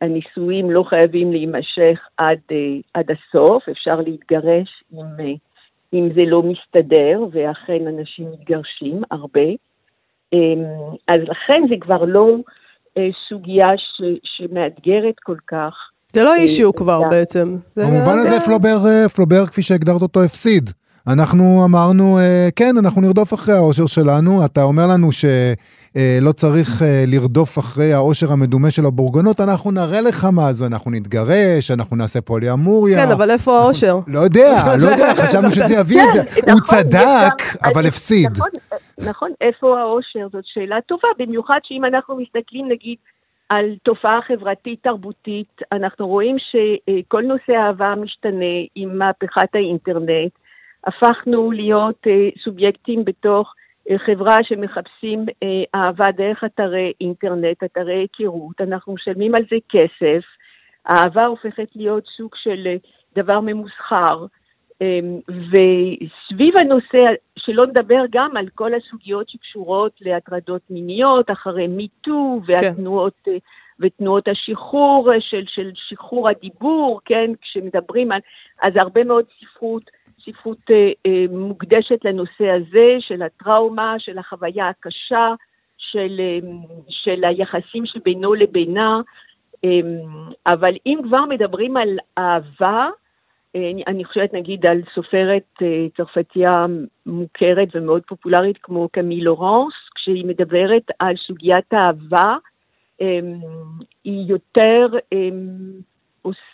[0.00, 2.56] שהנישואים לא חייבים להימשך עד, אה,
[2.94, 5.32] עד הסוף, אפשר להתגרש אם, אה,
[5.92, 9.50] אם זה לא מסתדר, ואכן אנשים מתגרשים הרבה.
[11.08, 12.36] אז לכן זה כבר לא
[13.28, 15.74] סוגיה ש, שמאתגרת כל כך.
[16.12, 17.56] זה לא אישיו כבר בעצם.
[17.76, 20.70] במובן הזה פלובר, פלובר, כפי שהגדרת אותו, הפסיד.
[21.08, 22.18] אנחנו אמרנו,
[22.56, 24.44] כן, אנחנו נרדוף אחרי האושר שלנו.
[24.44, 25.24] אתה אומר לנו ש...
[25.96, 30.90] אה, צריך אה, לרדוף אחרי העושר המדומה של הבורגנות, אנחנו נראה לך מה זה, אנחנו
[30.90, 33.06] נתגרש, אנחנו נעשה פוליאמוריה.
[33.06, 33.94] כן, אבל איפה העושר?
[34.06, 34.50] לא יודע,
[34.84, 36.20] לא יודע, חשבנו שזה יביא את זה.
[36.20, 38.30] הוא נכון, צדק, אבל הפסיד.
[38.30, 38.50] נכון,
[38.98, 40.26] נכון, איפה העושר?
[40.32, 42.96] זאת שאלה טובה, במיוחד שאם אנחנו מסתכלים, נגיד,
[43.48, 50.32] על תופעה חברתית תרבותית, אנחנו רואים שכל נושא האהבה משתנה עם מהפכת האינטרנט.
[50.86, 53.54] הפכנו להיות אה, סובייקטים בתוך
[53.90, 60.24] אה, חברה שמחפשים אה, אהבה דרך אתרי אינטרנט, אתרי היכרות, אנחנו משלמים על זה כסף,
[60.86, 62.76] האהבה הופכת להיות סוג של אה,
[63.16, 64.26] דבר ממוסחר.
[64.80, 73.14] אמ, וסביב הנושא, שלא נדבר גם על כל הסוגיות שקשורות להטרדות מיניות, אחרי מיטו והתנועות,
[73.24, 73.32] כן.
[73.80, 78.20] ותנועות השחרור של, של שחרור הדיבור, כן, כשמדברים על,
[78.62, 79.90] אז הרבה מאוד ספרות,
[80.24, 85.34] ספרות אה, אה, מוקדשת לנושא הזה, של הטראומה, של החוויה הקשה,
[85.78, 86.38] של, אה,
[86.88, 89.00] של היחסים שבינו לבינה,
[90.46, 92.88] אבל אם כבר מדברים על אהבה,
[93.56, 95.62] אה, אני חושבת נגיד על סופרת
[95.96, 96.66] צרפתייה
[97.06, 102.36] מוכרת ומאוד פופולרית כמו קמי לורנס, כשהיא מדברת על סוגיית האהבה,
[103.00, 103.40] אמ,
[104.04, 104.86] היא יותר,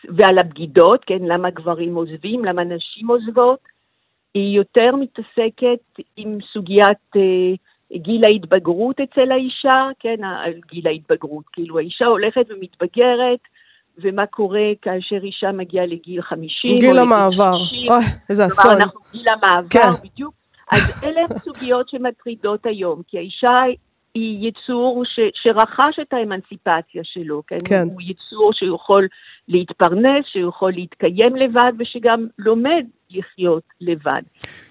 [0.08, 3.58] ועל הבגידות, כן, למה גברים עוזבים, למה נשים עוזבות,
[4.34, 7.54] היא יותר מתעסקת עם סוגיית אה,
[7.96, 10.16] גיל ההתבגרות אצל האישה, כן,
[10.70, 13.40] גיל ההתבגרות, כאילו האישה הולכת ומתבגרת,
[13.98, 17.56] ומה קורה כאשר אישה מגיעה לגיל 50 גיל המעבר,
[17.88, 18.64] אוי, איזה אסון.
[18.64, 20.08] כלומר, אנחנו גיל המעבר, כן.
[20.08, 20.34] בדיוק.
[20.72, 23.62] אז אלה הן סוגיות שמטרידות היום, כי האישה
[24.18, 27.56] היא יצור ש, שרכש את האמנציפציה שלו, כן?
[27.68, 27.88] כן.
[27.92, 29.06] הוא יצור שיכול
[29.48, 34.22] להתפרנס, שיכול להתקיים לבד ושגם לומד לחיות לבד.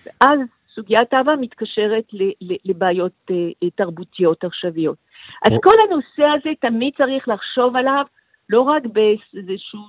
[0.05, 0.39] ואז
[0.75, 4.97] סוגיית אהבה מתקשרת ל, ל, לבעיות uh, תרבותיות עכשוויות.
[5.45, 5.61] אז או...
[5.61, 8.05] כל הנושא הזה תמיד צריך לחשוב עליו
[8.49, 9.79] לא רק באיזושהי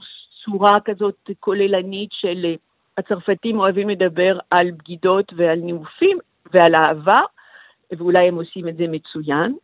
[0.44, 2.58] צורה כזאת כוללנית של uh,
[2.98, 6.18] הצרפתים אוהבים לדבר על בגידות ועל ניאופים
[6.52, 7.20] ועל אהבה,
[7.96, 9.56] ואולי הם עושים את זה מצוין.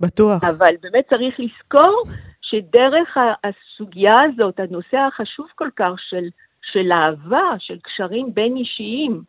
[0.00, 0.44] בטוח.
[0.44, 2.02] אבל באמת צריך לזכור
[2.42, 6.28] שדרך הסוגיה הזאת, הנושא החשוב כל כך של,
[6.72, 9.22] של אהבה, של קשרים בין אישיים,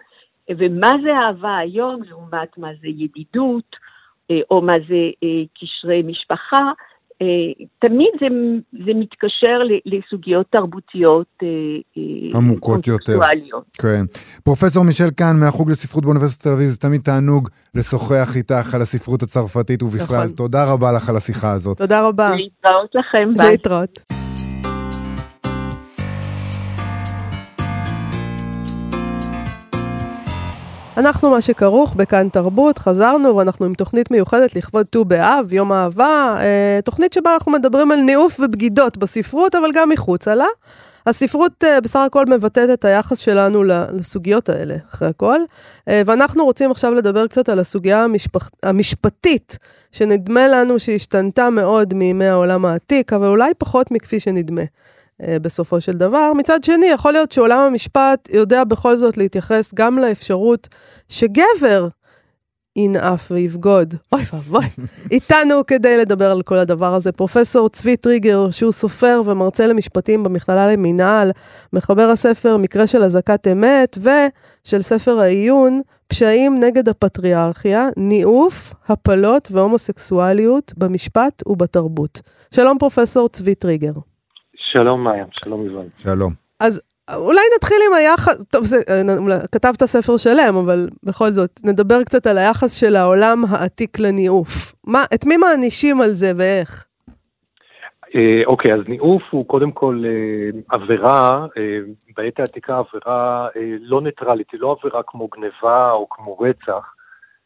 [0.58, 3.76] ומה זה אהבה היום, לעומת מה זה ידידות,
[4.32, 6.72] אה, או מה זה אה, קשרי משפחה,
[7.80, 8.28] תמיד זה,
[8.86, 11.48] זה מתקשר לסוגיות תרבותיות אה,
[11.98, 13.20] אה, עמוקות יותר.
[13.82, 14.04] כן.
[14.44, 19.24] פרופסור מישל קאן מהחוג לספרות באוניברסיטת תל אביב, זה תמיד תענוג לשוחח איתך על הספרות
[19.24, 20.24] הצרפתית ובכלל.
[20.24, 20.36] נכון.
[20.36, 21.78] תודה רבה לך על השיחה הזאת.
[21.78, 22.30] תודה רבה.
[22.36, 23.52] להתראות לכם, ביי.
[23.52, 24.21] להתראות.
[30.98, 36.38] אנחנו מה שכרוך בכאן תרבות, חזרנו ואנחנו עם תוכנית מיוחדת לכבוד ט"ו באב, יום אהבה,
[36.40, 40.46] אה, תוכנית שבה אנחנו מדברים על ניאוף ובגידות בספרות, אבל גם מחוצה לה.
[41.08, 45.40] הספרות אה, בסך הכל מבטאת את היחס שלנו לסוגיות האלה, אחרי הכל.
[45.88, 48.50] אה, ואנחנו רוצים עכשיו לדבר קצת על הסוגיה המשפח...
[48.64, 49.58] המשפטית,
[49.92, 54.64] שנדמה לנו שהשתנתה מאוד מימי העולם העתיק, אבל אולי פחות מכפי שנדמה.
[55.28, 56.34] אה, בסופו של דבר.
[56.34, 60.68] מצד שני, יכול להיות שעולם המשפט יודע בכל זאת להתייחס גם לאפשרות
[61.10, 61.88] שגבר
[62.76, 63.94] ינאף ויבגוד.
[64.12, 64.66] אוי ואבוי.
[65.12, 70.68] איתנו כדי לדבר על כל הדבר הזה, פרופסור צבי טריגר, שהוא סופר ומרצה למשפטים במכללה
[70.68, 71.32] למינהל,
[71.74, 80.74] מחבר הספר מקרה של אזעקת אמת, ושל ספר העיון, פשעים נגד הפטריארכיה, ניאוף, הפלות והומוסקסואליות
[80.78, 82.22] במשפט ובתרבות.
[82.56, 84.11] שלום פרופסור צבי טריגר.
[84.74, 85.86] שלום מאיה, שלום יובל.
[85.98, 86.34] שלום.
[86.60, 86.82] אז
[87.16, 88.78] אולי נתחיל עם היחס, טוב, זה,
[89.52, 94.74] כתבת ספר שלם, אבל בכל זאת, נדבר קצת על היחס של העולם העתיק לניאוף.
[94.88, 96.86] מה, את מי מענישים על זה ואיך?
[98.16, 101.80] אה, אוקיי, אז ניאוף הוא קודם כל אה, עבירה, אה,
[102.18, 103.48] בעת העתיקה עבירה
[103.80, 106.94] לא ניטרלית, היא לא עבירה כמו גניבה או כמו רצח,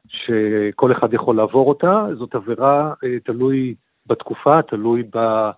[0.07, 5.49] שכל אחד יכול לעבור אותה, זאת עבירה תלוי בתקופה, תלוי ב...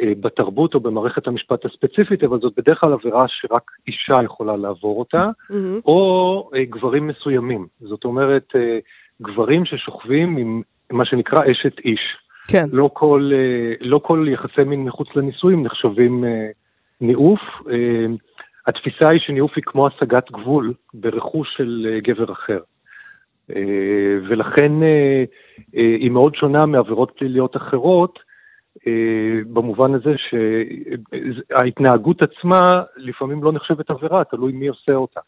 [0.00, 4.98] אה, בתרבות או במערכת המשפט הספציפית, אבל זאת בדרך כלל עבירה שרק אישה יכולה לעבור
[4.98, 5.54] אותה, mm-hmm.
[5.84, 7.66] או אה, גברים מסוימים.
[7.80, 8.78] זאת אומרת, אה,
[9.22, 12.00] גברים ששוכבים עם מה שנקרא אשת איש.
[12.48, 12.64] כן.
[12.72, 13.18] לא כל,
[13.80, 16.24] לא כל יחסי מין מחוץ לנישואים נחשבים
[17.00, 17.40] ניאוף.
[18.66, 22.58] התפיסה היא שניאוף היא כמו השגת גבול ברכוש של גבר אחר.
[24.28, 24.72] ולכן
[25.72, 28.18] היא מאוד שונה מעבירות פליליות אחרות,
[29.52, 30.14] במובן הזה
[31.50, 35.20] שההתנהגות עצמה לפעמים לא נחשבת עבירה, תלוי מי עושה אותה.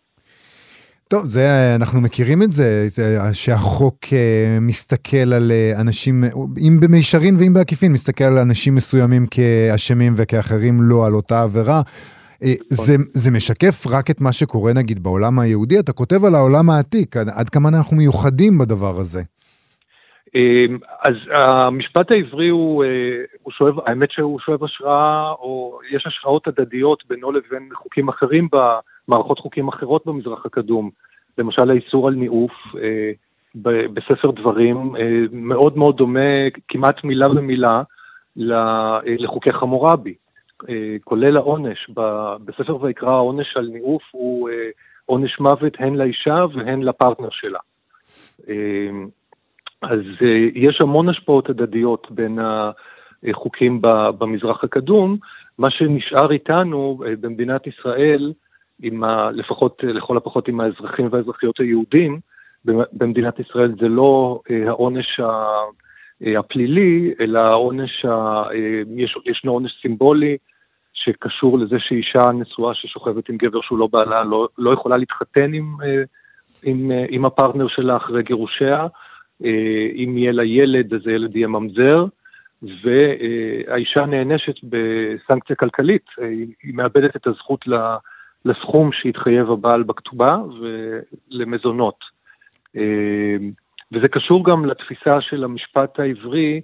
[1.12, 2.88] טוב, זה, אנחנו מכירים את זה,
[3.32, 6.24] שהחוק אה, מסתכל על אה, אנשים,
[6.58, 11.82] אם במישרין ואם בעקיפין, מסתכל על אנשים מסוימים כאשמים וכאחרים לא על אותה עבירה.
[12.68, 17.16] זה, זה משקף רק את מה שקורה נגיד בעולם היהודי, אתה כותב על העולם העתיק,
[17.16, 19.22] עד כמה אנחנו מיוחדים בדבר הזה.
[20.34, 22.88] אמ, אז המשפט העברי הוא, אה,
[23.42, 29.38] הוא שואב, האמת שהוא שואב השראה, או יש השראות הדדיות בינו לבין חוקים אחרים במערכות
[29.38, 30.90] חוקים אחרות במזרח הקדום.
[31.38, 33.12] למשל האיסור על ניאוף אה,
[33.94, 37.82] בספר דברים אה, מאוד מאוד דומה, כמעט מילה במילה,
[38.36, 40.14] לחוקי חמורבי.
[41.04, 41.90] כולל העונש,
[42.44, 44.50] בספר ויקרא העונש על ניאוף הוא
[45.06, 47.58] עונש מוות הן לאישה והן לפרטנר שלה.
[49.82, 50.00] אז
[50.54, 52.38] יש המון השפעות הדדיות בין
[53.30, 53.78] החוקים
[54.18, 55.16] במזרח הקדום.
[55.58, 58.32] מה שנשאר איתנו במדינת ישראל,
[58.82, 62.20] עם ה, לפחות, לכל הפחות עם האזרחים והאזרחיות היהודים,
[62.92, 65.20] במדינת ישראל זה לא העונש
[66.38, 68.06] הפלילי, אלא העונש,
[68.96, 70.36] יש, ישנו עונש סימבולי
[70.94, 75.76] שקשור לזה שאישה נשואה ששוכבת עם גבר שהוא לא בעלה לא, לא יכולה להתחתן עם,
[76.62, 78.86] עם, עם הפרטנר שלה אחרי גירושיה.
[79.94, 82.04] אם יהיה לה ילד, אז הילד יהיה ממזר,
[82.62, 86.06] והאישה נענשת בסנקציה כלכלית,
[86.62, 87.64] היא מאבדת את הזכות
[88.44, 90.38] לסכום שהתחייב הבעל בכתובה
[91.30, 92.04] ולמזונות.
[93.92, 96.60] וזה קשור גם לתפיסה של המשפט העברי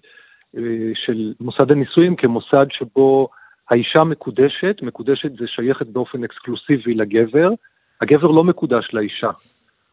[0.95, 3.29] של מוסד הנישואים כמוסד שבו
[3.71, 7.51] האישה מקודשת, מקודשת זה שייכת באופן אקסקלוסיבי לגבר,
[8.01, 9.31] הגבר לא מקודש לאישה.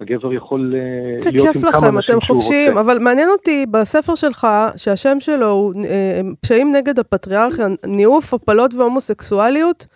[0.02, 1.72] הגבר יכול אה, להיות עם כמה אנשים שהוא רוצה.
[1.72, 6.76] זה כיף לכם, אתם חופשיים, אבל מעניין אותי בספר שלך, שהשם שלו הוא אה, פשעים
[6.76, 9.88] נגד הפטריארכיה, ניאוף, הפלות והומוסקסואליות.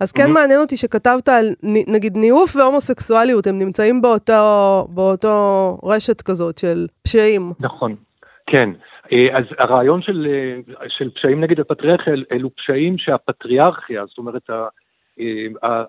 [0.00, 0.34] אז כן mm-hmm.
[0.34, 1.46] מעניין אותי שכתבת על,
[1.94, 7.52] נגיד, ניאוף והומוסקסואליות, הם נמצאים באותו, באותו רשת כזאת של פשעים.
[7.60, 7.94] נכון,
[8.46, 8.70] כן.
[9.12, 10.26] אה, אז הרעיון של,
[10.88, 14.50] של פשעים נגד הפטריארכיה, אלו פשעים שהפטריארכיה, זאת אומרת,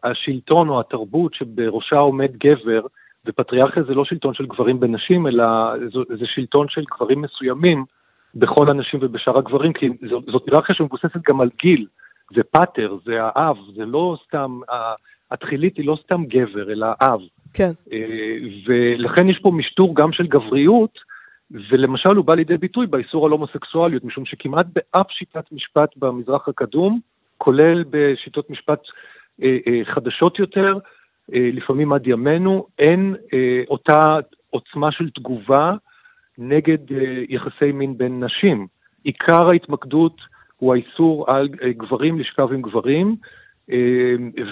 [0.03, 2.81] השלטון או התרבות שבראשה עומד גבר,
[3.29, 5.45] ופטריארכיה זה לא שלטון של גברים בנשים, אלא
[5.91, 7.85] זה שלטון של גברים מסוימים
[8.35, 9.89] בכל הנשים ובשאר הגברים, כי
[10.31, 11.85] זאת היררכיה שמבוססת גם על גיל,
[12.35, 14.59] זה פאטר, זה האב, זה לא סתם,
[15.31, 17.19] התחילית היא לא סתם גבר, אלא אב.
[17.53, 17.71] כן.
[17.93, 20.99] אה, ולכן יש פה משטור גם של גבריות,
[21.69, 26.99] ולמשל הוא בא לידי ביטוי באיסור על הומוסקסואליות, משום שכמעט באף שיטת משפט במזרח הקדום,
[27.37, 28.79] כולל בשיטות משפט
[29.43, 30.77] אה, אה, חדשות יותר,
[31.33, 34.17] לפעמים עד ימינו, אין אה, אותה
[34.49, 35.73] עוצמה של תגובה
[36.37, 38.67] נגד אה, יחסי מין בין נשים.
[39.03, 40.17] עיקר ההתמקדות
[40.57, 43.15] הוא האיסור על גברים לשכב עם גברים,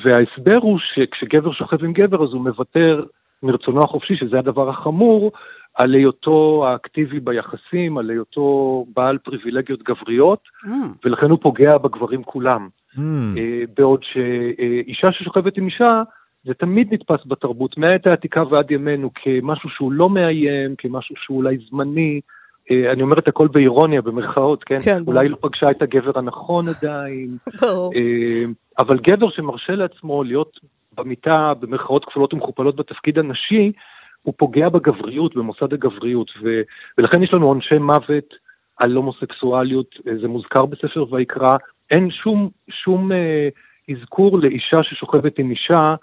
[0.04, 3.06] וההסבר הוא שכשגבר שוכב עם גבר אז הוא מוותר
[3.44, 5.32] מרצונו החופשי, שזה הדבר החמור,
[5.78, 10.70] על היותו האקטיבי ביחסים, על היותו בעל פריבילגיות גבריות, mm.
[11.06, 12.68] ולכן הוא פוגע בגברים כולם.
[12.96, 13.00] Mm.
[13.78, 16.04] בעוד שאישה ששוכבת עם אישה,
[16.46, 21.58] זה תמיד נתפס בתרבות, מהעת העתיקה ועד ימינו, כמשהו שהוא לא מאיים, כמשהו שהוא אולי
[21.70, 22.22] זמני.
[22.72, 24.78] אה, אני אומר את הכל באירוניה, במרכאות, כן?
[24.86, 25.02] כן.
[25.08, 27.38] אולי לא פגשה את הגבר הנכון עדיין.
[27.62, 27.94] ברור.
[27.96, 28.44] אה,
[28.80, 30.60] אבל גבר שמרשה לעצמו להיות
[30.98, 33.72] במיטה, במרכאות כפולות ומכופלות בתפקיד הנשי,
[34.22, 36.62] הוא פוגע בגבריות, במוסד הגבריות, ו...
[36.98, 38.34] ולכן יש לנו עונשי מוות
[38.78, 41.58] על הומוסקסואליות, אה, זה מוזכר בספר ויקרא,
[41.92, 43.50] אין שום, שום אה,
[43.92, 45.96] אזכור לאישה ששוכבת עם אישה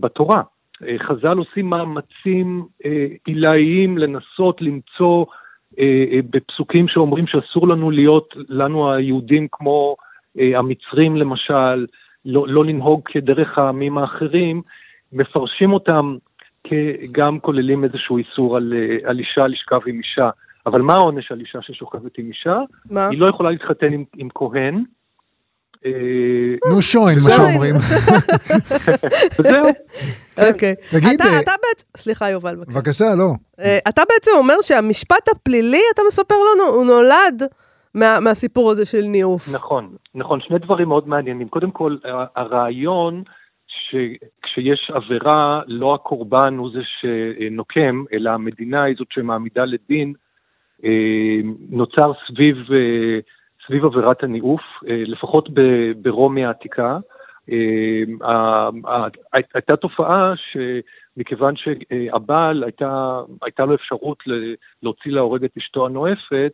[0.00, 0.42] בתורה.
[0.82, 5.24] אה, חז"ל עושים מאמצים אה, עילאיים לנסות למצוא
[6.30, 9.96] בפסוקים שאומרים שאסור לנו להיות, לנו היהודים כמו
[10.36, 11.86] המצרים למשל,
[12.24, 14.62] לא, לא לנהוג כדרך העמים האחרים,
[15.12, 16.16] מפרשים אותם
[16.64, 18.72] כגם כוללים איזשהו איסור על,
[19.04, 20.30] על אישה לשכב עם אישה.
[20.66, 22.58] אבל מה העונש על אישה ששוכבת עם אישה?
[22.90, 23.08] מה?
[23.08, 24.82] היא לא יכולה להתחתן עם, עם כהן, אה,
[26.70, 27.74] נו שוין, מה שאומרים.
[29.50, 29.66] זהו.
[30.48, 30.74] אוקיי.
[30.90, 31.20] תגיד...
[31.20, 31.86] אתה אה, בעצם...
[31.96, 32.78] סליחה, יובל, בבקשה.
[32.78, 33.30] בבקשה, לא.
[33.60, 37.42] אה, אתה בעצם אומר שהמשפט הפלילי, אתה מספר לנו, הוא נולד
[37.94, 39.54] מהסיפור הזה של ניאוף.
[39.54, 40.40] נכון, נכון.
[40.40, 41.48] שני דברים מאוד מעניינים.
[41.48, 41.96] קודם כל,
[42.36, 43.22] הרעיון
[43.66, 50.12] שכשיש עבירה, לא הקורבן הוא זה שנוקם, אלא המדינה היא זאת שמעמידה לדין,
[51.70, 52.56] נוצר סביב
[53.66, 55.48] סביב עבירת הניאוף, אה, לפחות
[56.02, 56.98] ברומי העתיקה.
[57.52, 58.68] אה,
[59.54, 64.18] הייתה תופעה שמכיוון שהבעל הייתה, הייתה לו אפשרות
[64.82, 66.52] להוציא להורג את אשתו הנואפת,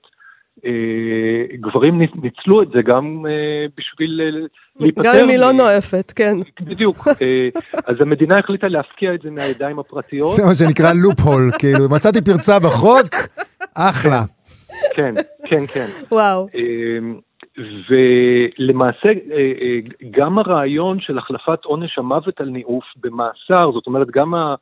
[0.65, 3.25] אה, גברים ניצלו את זה גם
[3.77, 4.21] בשביל
[4.81, 5.03] להיפטר.
[5.05, 6.35] גם אם היא לא נואפת, כן.
[6.61, 7.09] בדיוק.
[7.87, 10.35] אז המדינה החליטה להפקיע את זה מהידיים הפרטיות.
[10.35, 13.15] זה מה שנקרא לופ הול, כאילו, מצאתי פרצה בחוק,
[13.75, 14.23] אחלה.
[14.97, 15.15] כן,
[15.45, 15.87] כן, כן.
[16.13, 16.47] וואו.
[16.55, 17.21] אמ,
[17.59, 19.79] ולמעשה, אה, אה,
[20.11, 24.55] גם הרעיון של החלפת עונש המוות על ניאוף במאסר, זאת אומרת, גם ה...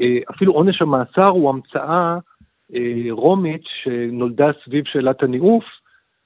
[0.00, 2.18] אה, אפילו עונש המאסר הוא המצאה
[3.10, 5.64] רומית שנולדה סביב שאלת הניאוף,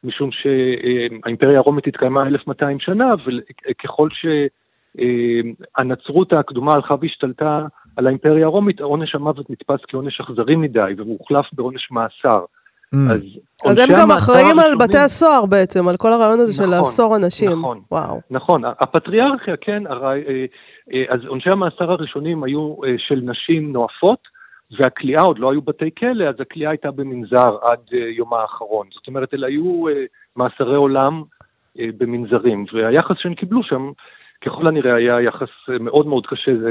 [0.05, 4.09] משום שהאימפריה הרומית התקיימה 1200 שנה, וככל
[4.97, 7.67] שהנצרות הקדומה הלכה והשתלטה
[7.97, 12.45] על האימפריה הרומית, עונש המוות נתפס כעונש אכזרי מדי, והוא הוחלף בעונש מאסר.
[12.95, 13.13] Mm.
[13.13, 13.21] אז
[13.65, 17.17] אז הם גם אחראים על בתי הסוהר בעצם, על כל הרעיון הזה של נכון, לאסור
[17.17, 17.51] אנשים.
[17.51, 17.81] נכון.
[17.91, 18.21] וואו.
[18.31, 20.45] נכון, הפטריארכיה, כן, הרי, אה,
[20.95, 24.39] אה, אז עונשי המאסר הראשונים היו אה, של נשים נואפות,
[24.79, 27.81] והכליאה, עוד לא היו בתי כלא, אז הכליאה הייתה במנזר עד
[28.17, 28.87] יומה האחרון.
[28.95, 29.85] זאת אומרת, אלה היו
[30.37, 31.23] מאסרי עולם
[31.77, 33.91] במנזרים, והיחס שהם קיבלו שם,
[34.45, 35.49] ככל הנראה היה יחס
[35.81, 36.71] מאוד מאוד קשה, זה,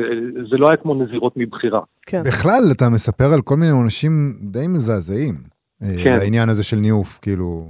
[0.50, 1.82] זה לא היה כמו נזירות מבחירה.
[2.06, 2.22] כן.
[2.24, 4.12] בכלל, אתה מספר על כל מיני עונשים
[4.42, 5.57] די מזעזעים.
[5.84, 6.14] אה, כן.
[6.14, 7.70] לעניין הזה של ניאוף, כאילו...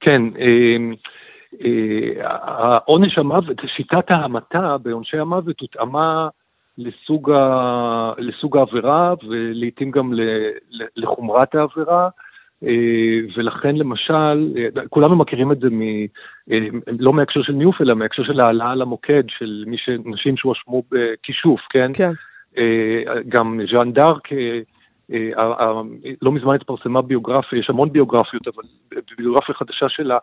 [0.00, 0.76] כן, אה,
[1.64, 6.28] אה, העונש המוות, שיטת ההמתה בעונשי המוות הותאמה
[6.78, 10.20] לסוג, ה, לסוג העבירה ולעיתים גם ל,
[10.70, 12.08] ל, לחומרת העבירה.
[12.64, 15.80] אה, ולכן למשל, אה, כולנו מכירים את זה מ,
[16.98, 21.60] לא מהקשר של ניאוף, אלא מהקשר של העלאה למוקד של מי ש, נשים שהואשמו בכישוף,
[21.70, 21.90] כן?
[21.94, 22.12] כן.
[23.28, 24.28] גם ז'אן דארק,
[26.22, 28.62] לא מזמן התפרסמה ביוגרפיה, יש המון ביוגרפיות, אבל
[29.16, 30.18] בביוגרפיה חדשה שלה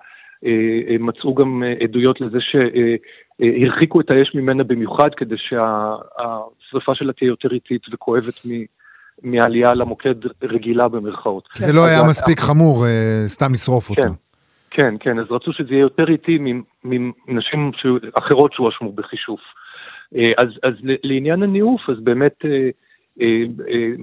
[0.46, 0.50] אה,
[0.90, 7.28] אה, מצאו גם אה, עדויות לזה שהרחיקו את האש ממנה במיוחד, כדי שהשרפה שלה תהיה
[7.28, 8.66] יותר איטית וכואבת מ-
[9.24, 11.50] מהעלייה למוקד רגילה במרכאות.
[11.54, 14.02] זה לא היה מספיק חמור אה, סתם לשרוף אותה.
[14.02, 14.08] כן,
[14.72, 16.38] כן, כן, אז רצו שזה יהיה יותר איטי
[17.28, 17.72] מנשים
[18.14, 19.40] אחרות שהואשמו בחישוף.
[20.16, 20.74] אה, אז,
[21.04, 22.70] לעניין הניאוף, אז באמת אה, אה, אה,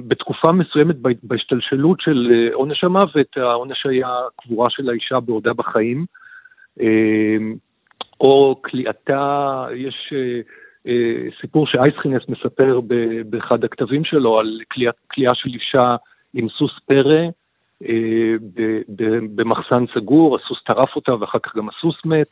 [0.08, 6.06] בתקופה מסוימת בה- בהשתלשלות של אה, עונש המוות, העונש היה קבורה של האישה בעודה בחיים,
[6.80, 7.36] אה,
[8.20, 10.40] או כליאתה, יש אה,
[10.86, 12.80] אה, סיפור שאייסחינס מספר
[13.26, 14.60] באחד הכתבים שלו על
[15.10, 15.96] כליאה, של אישה
[16.34, 17.22] עם סוס פרא,
[17.88, 18.34] אה,
[19.34, 22.28] במחסן סגור, הסוס טרף אותה ואחר כך גם הסוס מת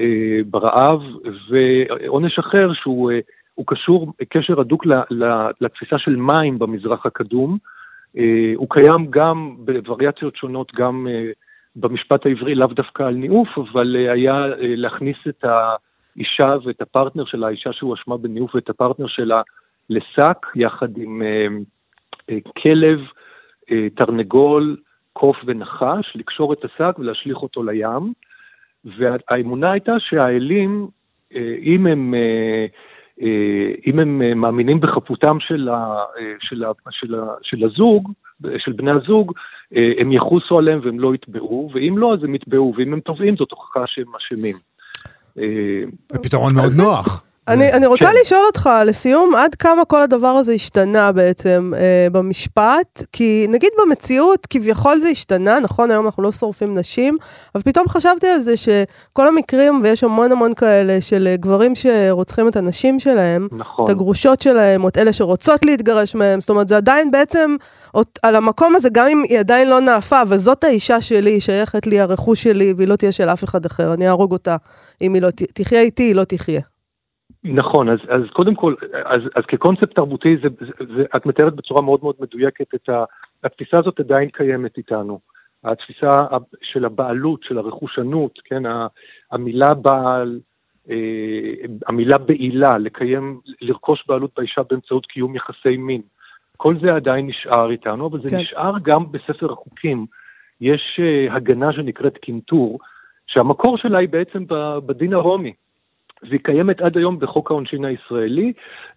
[0.00, 1.02] אה, ברעב,
[1.48, 3.18] ועונש אחר שהוא אה,
[3.54, 4.86] הוא קשור קשר הדוק
[5.60, 7.58] לתפיסה של מים במזרח הקדום.
[8.18, 11.30] אה, הוא קיים גם בווריאציות שונות, גם אה,
[11.76, 17.46] במשפט העברי, לאו דווקא על ניאוף, אבל אה, היה להכניס את האישה ואת הפרטנר שלה,
[17.46, 19.42] האישה שהואשמה בניאוף ואת הפרטנר שלה
[19.90, 21.22] לשק, יחד עם
[22.62, 23.00] כלב,
[23.94, 24.76] תרנגול,
[25.12, 28.12] קוף ונחש, לקשור את השק ולהשליך אותו לים.
[28.84, 30.88] והאמונה הייתה שהאלים,
[31.62, 32.14] אם הם,
[33.86, 35.72] אם הם אה, מאמינים בחפותם של, ה,
[36.18, 38.12] אה, של, ה, של, ה, של הזוג,
[38.58, 39.32] של בני הזוג,
[39.76, 43.36] אה, הם יחוסו עליהם והם לא יתבעו, ואם לא, אז הם יתבעו, ואם הם תובעים,
[43.36, 44.56] זאת הוכחה שהם אשמים.
[45.38, 45.82] אה,
[46.12, 47.24] זה פתרון מאוד נוח.
[47.48, 48.12] אני, אני רוצה כן.
[48.20, 53.02] לשאול אותך, לסיום, עד כמה כל הדבר הזה השתנה בעצם אה, במשפט?
[53.12, 57.16] כי נגיד במציאות, כביכול זה השתנה, נכון, היום אנחנו לא שורפים נשים,
[57.54, 62.48] אבל פתאום חשבתי על זה שכל המקרים, ויש המון המון כאלה, של אה, גברים שרוצחים
[62.48, 63.84] את הנשים שלהם, נכון.
[63.84, 67.56] את הגרושות שלהם, או את אלה שרוצות להתגרש מהם, זאת אומרת, זה עדיין בעצם,
[68.22, 71.86] על המקום הזה, גם אם היא עדיין לא נאפה, אבל זאת האישה שלי, היא שייכת
[71.86, 74.56] לי, הרכוש שלי, והיא לא תהיה של אף אחד אחר, אני אהרוג אותה.
[75.02, 76.71] אם היא לא תחיה איתי, היא לא תחיה.
[77.44, 78.74] נכון, אז, אז קודם כל,
[79.04, 83.04] אז, אז כקונספט תרבותי, זה, זה, זה, את מתארת בצורה מאוד מאוד מדויקת את ה...
[83.44, 85.20] התפיסה הזאת עדיין קיימת איתנו.
[85.64, 86.10] התפיסה
[86.62, 88.62] של הבעלות, של הרכושנות, כן,
[89.32, 90.40] המילה בעל,
[90.90, 90.96] אה,
[91.86, 96.02] המילה בעילה, לקיים, לרכוש בעלות באישה באמצעות קיום יחסי מין.
[96.56, 98.36] כל זה עדיין נשאר איתנו, אבל זה כן.
[98.36, 100.06] נשאר גם בספר החוקים.
[100.60, 102.78] יש אה, הגנה שנקראת קינטור,
[103.26, 104.44] שהמקור שלה היא בעצם
[104.86, 105.52] בדין הרומי.
[106.22, 108.52] והיא קיימת עד היום בחוק העונשין הישראלי,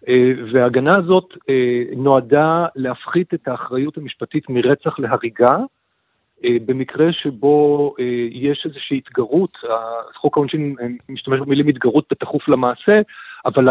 [0.08, 5.56] אה, וההגנה הזאת אה, נועדה להפחית את האחריות המשפטית מרצח להריגה,
[6.44, 7.94] אה, במקרה שבו
[8.30, 9.58] יש איזושהי התגרות,
[10.14, 10.74] חוק העונשין
[11.08, 13.00] משתמש במילים התגרות בתכוף למעשה,
[13.46, 13.66] אבל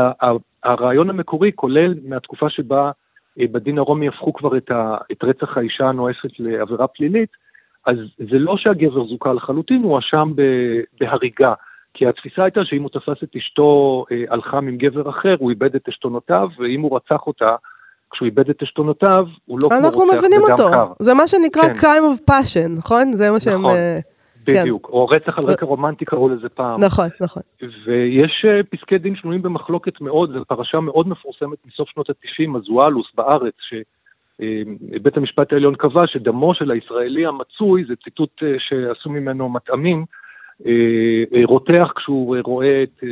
[0.63, 2.91] הרעיון המקורי כולל מהתקופה שבה
[3.37, 4.71] בדין הרומי הפכו כבר את,
[5.11, 7.29] את רצח האישה הנואפת לעבירה פלילית,
[7.85, 10.33] אז זה לא שהגבר זוכה לחלוטין, הוא הואשם
[10.99, 11.53] בהריגה.
[11.95, 15.49] כי התפיסה הייתה שאם הוא תפס את אשתו אה, על חם עם גבר אחר, הוא
[15.49, 17.55] איבד את עשתונותיו, ואם הוא רצח אותה,
[18.11, 20.69] כשהוא איבד את עשתונותיו, הוא לא כמו אנחנו רוצח מבינים בדם אותו.
[20.71, 20.87] קר.
[20.99, 21.73] זה מה שנקרא כן.
[21.73, 23.13] crime of passion, נכון?
[23.13, 23.61] זה מה שהם...
[23.61, 23.75] נכון.
[23.75, 23.97] אה,
[24.45, 24.61] כן.
[24.61, 24.89] בדיוק.
[24.89, 26.83] או רצח על רקע רומנטי קראו לזה פעם.
[26.83, 27.43] נכון, נכון.
[27.61, 33.07] ויש אה, פסקי דין שנויים במחלוקת מאוד, זו פרשה מאוד מפורסמת מסוף שנות ה-90, הזואלוס
[33.15, 39.97] בארץ, שבית המשפט העליון קבע שדמו של הישראלי המצוי, זה ציטוט אה, שעשו ממנו מטעמים,
[39.97, 40.24] אה, אה,
[41.45, 43.09] רותח כשהוא אה, רואה את, אה,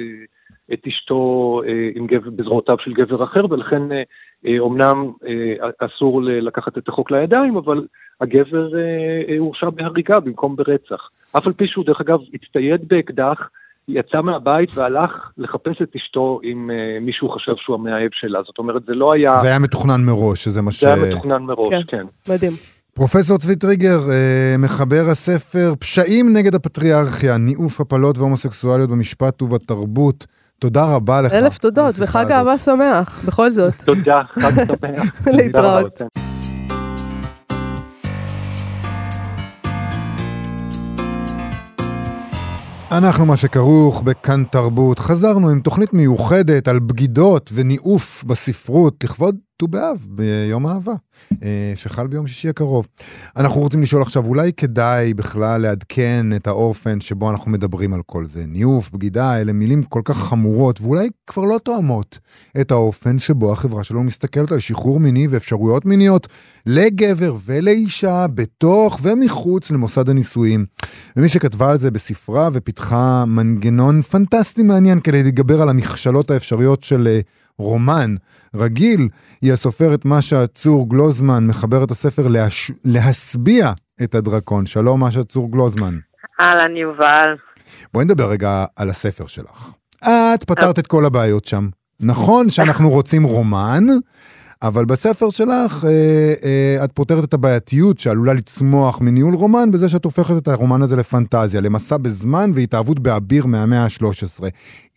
[0.74, 4.04] את אשתו אה, עם גבר, בזרועותיו של גבר אחר, ולכן אה,
[4.48, 7.88] אה, אומנם אה, אסור לקחת את החוק לידיים, אבל
[8.22, 8.80] הגבר אה,
[9.30, 11.10] אה, הורשע בהריגה במקום ברצח.
[11.38, 13.50] אף על פי שהוא, דרך אגב, הצטייד באקדח,
[13.88, 18.39] יצא מהבית והלך לחפש את אשתו אם אה, מישהו חשב שהוא המאהב שלה.
[18.46, 19.39] זאת אומרת, זה לא היה...
[19.39, 20.80] זה היה מתוכנן מראש, שזה מה ש...
[20.84, 21.82] זה היה מתוכנן מראש, כן.
[21.88, 22.34] כן.
[22.34, 22.52] מדהים.
[22.96, 30.26] פרופסור צבי טריגר, אה, מחבר הספר פשעים נגד הפטריארכיה, ניאוף הפלות והומוסקסואליות במשפט ובתרבות.
[30.60, 31.34] תודה רבה לך.
[31.34, 32.32] אלף תודות, וחג.
[32.32, 33.74] אהבה שמח, בכל זאת.
[33.86, 35.28] תודה, חג שמח.
[35.38, 36.02] להתראות.
[42.91, 45.00] אנחנו מה שכרוך בכאן תרבות.
[45.00, 50.93] חזרנו עם תוכנית מיוחדת על בגידות וניאוף בספרות לכבוד ט"ו באב ביום אהבה,
[51.43, 52.88] אה, שחל ביום שישי הקרוב.
[53.38, 58.26] אנחנו רוצים לשאול עכשיו, אולי כדאי בכלל לעדכן את האופן שבו אנחנו מדברים על כל
[58.26, 58.45] זה.
[58.47, 62.20] ניאוף, בגידה, אלה מילים כל כך חמורות, ואולי כבר לא תואמות
[62.61, 66.28] את האופן שבו החברה שלנו מסתכלת על שחרור מיני ואפשרויות מיניות
[66.66, 70.66] לגבר ולאישה, בתוך ומחוץ למוסד הנישואים.
[71.18, 77.07] ומי שכתבה על זה בספרה ופיתחה מנגנון פנטסטי מעניין כדי להתגבר על המכשלות האפשריות של
[77.07, 77.20] אה,
[77.64, 78.16] רומן
[78.55, 79.09] רגיל,
[79.41, 82.72] היא הסופרת משה צור גלוזמן, מחברת הספר להש...
[82.86, 83.72] להשביע
[84.03, 84.66] את הדרקון.
[84.66, 85.97] שלום משה צור גלוזמן.
[86.41, 87.36] אהלן, יובל.
[87.93, 89.74] בואי נדבר רגע על הספר שלך.
[90.03, 91.70] את פתרת את כל הבעיות שם.
[91.99, 93.84] נכון שאנחנו רוצים רומן,
[94.64, 95.89] אבל בספר שלך אה,
[96.43, 100.95] אה, את פותרת את הבעייתיות שעלולה לצמוח מניהול רומן בזה שאת הופכת את הרומן הזה
[100.95, 104.43] לפנטזיה, למסע בזמן והתאהבות באביר מהמאה ה-13.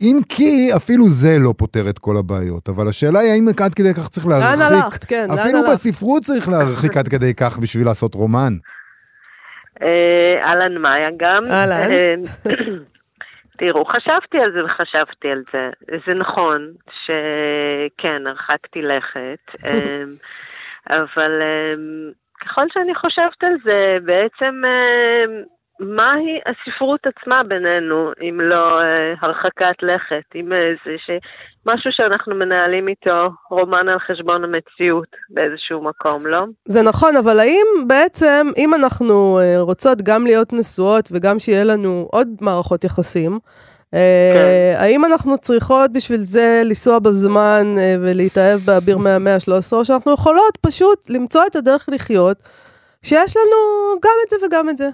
[0.00, 3.94] אם כי אפילו זה לא פותר את כל הבעיות, אבל השאלה היא האם עד כדי
[3.94, 4.60] כך צריך להרחיק.
[4.60, 5.04] לאן הלכת?
[5.04, 5.72] כן, לאן אפילו הלכת?
[5.72, 8.56] בספרות צריך להרחיק עד כדי כך בשביל לעשות רומן.
[9.82, 11.44] אה, אהלן מאיה גם.
[11.46, 12.22] אהלן.
[13.58, 15.70] תראו, חשבתי על זה וחשבתי על זה.
[16.06, 16.72] זה נכון
[17.04, 20.04] שכן, הרחקתי לכת, אה,
[20.90, 21.74] אבל אה,
[22.40, 25.42] ככל שאני חושבת על זה, בעצם אה,
[25.80, 31.10] מהי הספרות עצמה בינינו, אם לא אה, הרחקת לכת, אם אה, זה ש...
[31.66, 36.44] משהו שאנחנו מנהלים איתו רומן על חשבון המציאות באיזשהו מקום, לא?
[36.66, 42.08] זה נכון, אבל האם בעצם, אם אנחנו אה, רוצות גם להיות נשואות וגם שיהיה לנו
[42.10, 43.38] עוד מערכות יחסים,
[43.94, 44.82] אה, כן.
[44.82, 50.58] האם אנחנו צריכות בשביל זה לנסוע בזמן אה, ולהתאהב באביר מהמאה ה-13, או שאנחנו יכולות
[50.60, 52.36] פשוט למצוא את הדרך לחיות,
[53.02, 53.56] שיש לנו
[54.02, 54.88] גם את זה וגם את זה.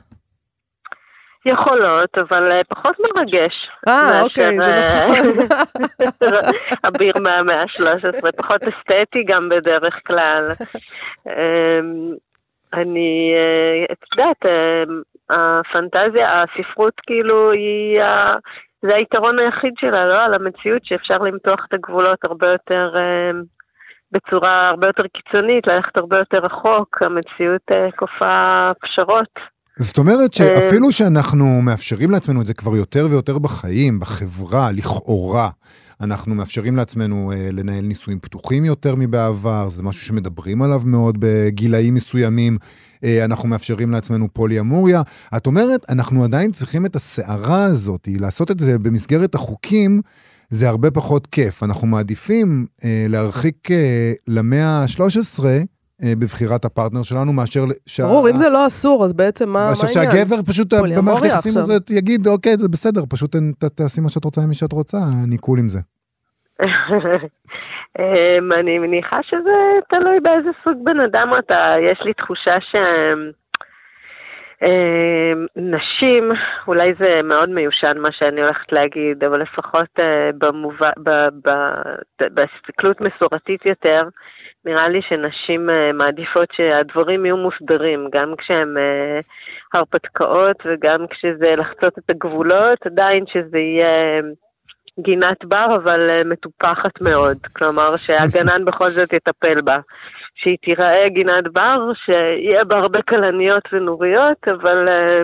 [1.46, 3.54] יכולות, אבל אה, פחות מרגש.
[3.88, 6.50] אה, אוקיי, זה אה, נכון.
[6.88, 10.52] אביר מהמאה ה-13, פחות אסתטי גם בדרך כלל.
[11.26, 12.14] אמ,
[12.72, 14.52] אני, אה, את יודעת,
[15.30, 18.00] הפנטזיה, הספרות כאילו היא,
[18.82, 20.22] זה היתרון היחיד שלה, לא?
[20.22, 22.94] על המציאות שאפשר למתוח את הגבולות הרבה יותר,
[24.12, 27.62] בצורה הרבה יותר קיצונית, ללכת הרבה יותר רחוק, המציאות
[27.96, 29.52] כופה פשרות.
[29.78, 35.50] זאת אומרת שאפילו שאנחנו מאפשרים לעצמנו את זה כבר יותר ויותר בחיים, בחברה, לכאורה,
[36.00, 41.94] אנחנו מאפשרים לעצמנו אה, לנהל נישואים פתוחים יותר מבעבר, זה משהו שמדברים עליו מאוד בגילאים
[41.94, 42.58] מסוימים,
[43.04, 45.02] אה, אנחנו מאפשרים לעצמנו פוליאמוריה.
[45.36, 50.00] את אומרת, אנחנו עדיין צריכים את הסערה הזאת, לעשות את זה במסגרת החוקים,
[50.50, 51.62] זה הרבה פחות כיף.
[51.62, 55.62] אנחנו מעדיפים אה, להרחיק אה, למאה ה-13, אה,
[56.04, 57.60] בבחירת הפרטנר שלנו, מאשר...
[57.86, 59.74] שה- ברור, אם זה לא אסור, אז בעצם מה העניין?
[59.88, 61.58] שהגבר פשוט במערכת היחסים.
[61.62, 63.36] הזאת יגיד, אוקיי, זה בסדר, פשוט
[63.74, 65.78] תעשי מה שאת רוצה עם מי שאת רוצה, אני קול עם זה.
[67.98, 69.50] אמ, אני מניחה שזה
[69.88, 71.74] תלוי באיזה סוג בן אדם אתה.
[71.92, 72.54] יש לי תחושה
[75.56, 76.28] שנשים,
[76.68, 83.00] אולי זה מאוד מיושן מה שאני הולכת להגיד, אבל לפחות אה, במובא, ב- ב- בהסתכלות
[83.00, 84.02] מסורתית יותר,
[84.64, 89.20] נראה לי שנשים אה, מעדיפות שהדברים יהיו מוסדרים, גם כשהם אה,
[89.74, 94.20] הרפתקאות וגם כשזה לחצות את הגבולות, עדיין שזה יהיה
[95.00, 97.36] גינת בר, אבל אה, מטופחת מאוד.
[97.52, 99.76] כלומר, שהגנן בכל זאת יטפל בה.
[100.34, 105.22] שהיא תיראה גינת בר, שיהיה בה הרבה כלניות ונוריות, אבל אה,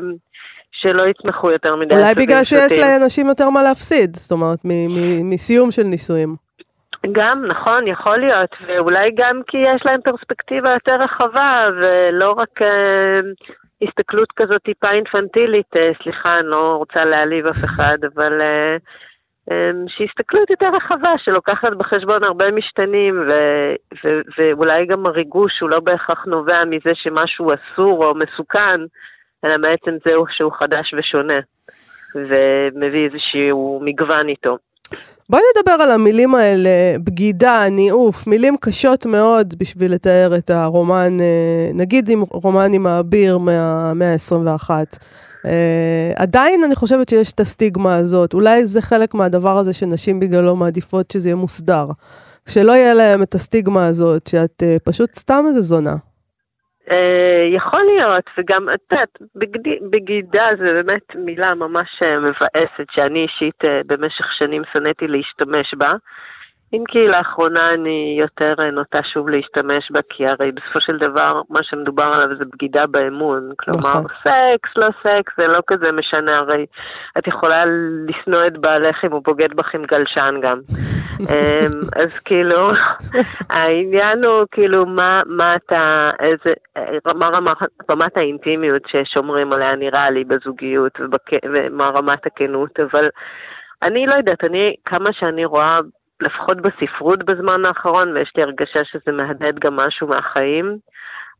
[0.73, 2.73] שלא יצמחו יותר מדי אולי בגלל שיש.
[2.73, 4.59] לאנשים יותר מה להפסיד, זאת אומרת,
[5.25, 6.48] מסיום של נישואים.
[7.13, 13.21] גם, נכון, יכול להיות, ואולי גם כי יש להם פרספקטיבה יותר רחבה, ולא רק אה,
[13.83, 18.77] הסתכלות כזאת טיפה אינפנטילית, אה, סליחה, אני לא רוצה להעליב אף אחד, אבל אה,
[19.51, 23.75] אה, שהסתכלות יותר רחבה, שלוקחת בחשבון הרבה משתנים, ו-
[24.05, 28.81] ו- ואולי גם הריגוש הוא לא בהכרח נובע מזה שמשהו אסור או מסוכן,
[29.45, 31.39] אלא מעצם זהו שהוא חדש ושונה,
[32.15, 34.59] ומביא איזשהו מגוון איתו.
[35.31, 41.71] בואי נדבר על המילים האלה, בגידה, ניאוף, מילים קשות מאוד בשביל לתאר את הרומן, אה,
[41.75, 44.71] נגיד עם רומן עם האביר מהמאה ה-21.
[45.43, 45.49] Uh,
[46.17, 51.11] עדיין אני חושבת שיש את הסטיגמה הזאת, אולי זה חלק מהדבר הזה שנשים בגללו מעדיפות
[51.11, 51.87] שזה יהיה מוסדר.
[52.49, 55.97] שלא יהיה להם את הסטיגמה הזאת, שאת uh, פשוט סתם איזה זונה.
[56.91, 59.19] אה, יכול להיות, וגם, את יודעת,
[59.91, 65.91] בגידה זה באמת מילה ממש אה, מבאסת, שאני אישית אה, במשך שנים שנאתי להשתמש בה.
[66.73, 71.61] אם כי לאחרונה אני יותר נוטה שוב להשתמש בה, כי הרי בסופו של דבר מה
[71.63, 73.51] שמדובר עליו זה בגידה באמון.
[73.59, 74.07] כלומר, נכון.
[74.21, 76.67] סקס, לא סקס, זה לא כזה משנה, הרי
[77.19, 77.65] את יכולה
[78.07, 80.61] לשנוא את בעלך אם הוא בוגד בך עם גלשן גם.
[81.31, 82.71] אמ, אז כאילו,
[83.51, 86.55] העניין הוא כאילו מה, מה אתה, איזה,
[87.15, 87.57] מה רמת,
[87.91, 93.09] רמת האינטימיות ששומרים עליה נראה לי בזוגיות ובק, ומה רמת הכנות, אבל
[93.83, 95.79] אני לא יודעת, אני, כמה שאני רואה
[96.23, 100.79] לפחות בספרות בזמן האחרון, ויש לי הרגשה שזה מהדהד גם משהו מהחיים.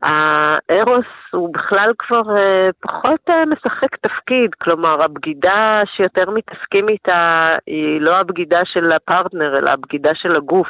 [0.03, 8.01] הארוס הוא בכלל כבר uh, פחות uh, משחק תפקיד, כלומר הבגידה שיותר מתעסקים איתה היא
[8.01, 10.69] לא הבגידה של הפרטנר, אלא הבגידה של הגוף.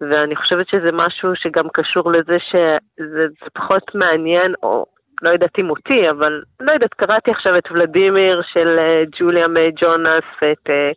[0.00, 4.86] ואני חושבת שזה משהו שגם קשור לזה שזה פחות מעניין, או
[5.22, 9.70] לא יודעת אם אותי, אבל לא יודעת, קראתי עכשיו את ולדימיר של uh, ג'וליה מיי
[9.82, 10.94] ג'ונס, את uh,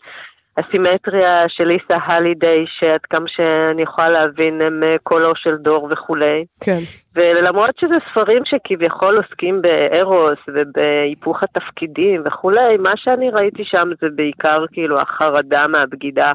[0.58, 6.46] הסימטריה של ליסה הלידיי, שעד כמה שאני יכולה להבין הם אה, קולו של דור וכולי.
[6.62, 6.80] כן.
[7.16, 14.66] ולמרות שזה ספרים שכביכול עוסקים בארוס ובהיפוך התפקידים וכולי, מה שאני ראיתי שם זה בעיקר
[14.72, 16.32] כאילו החרדה מהבגידה.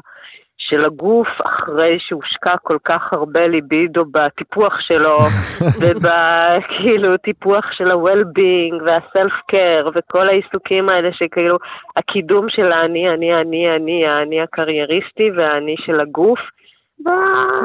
[0.69, 5.17] של הגוף אחרי שהושקע כל כך הרבה ליבידו בטיפוח שלו,
[5.79, 11.57] ובכאילו טיפוח של ה-well-being וה-self-care וכל העיסוקים האלה שכאילו
[11.97, 16.39] הקידום של האני, אני, אני, אני, האני הקרייריסטי והאני של הגוף.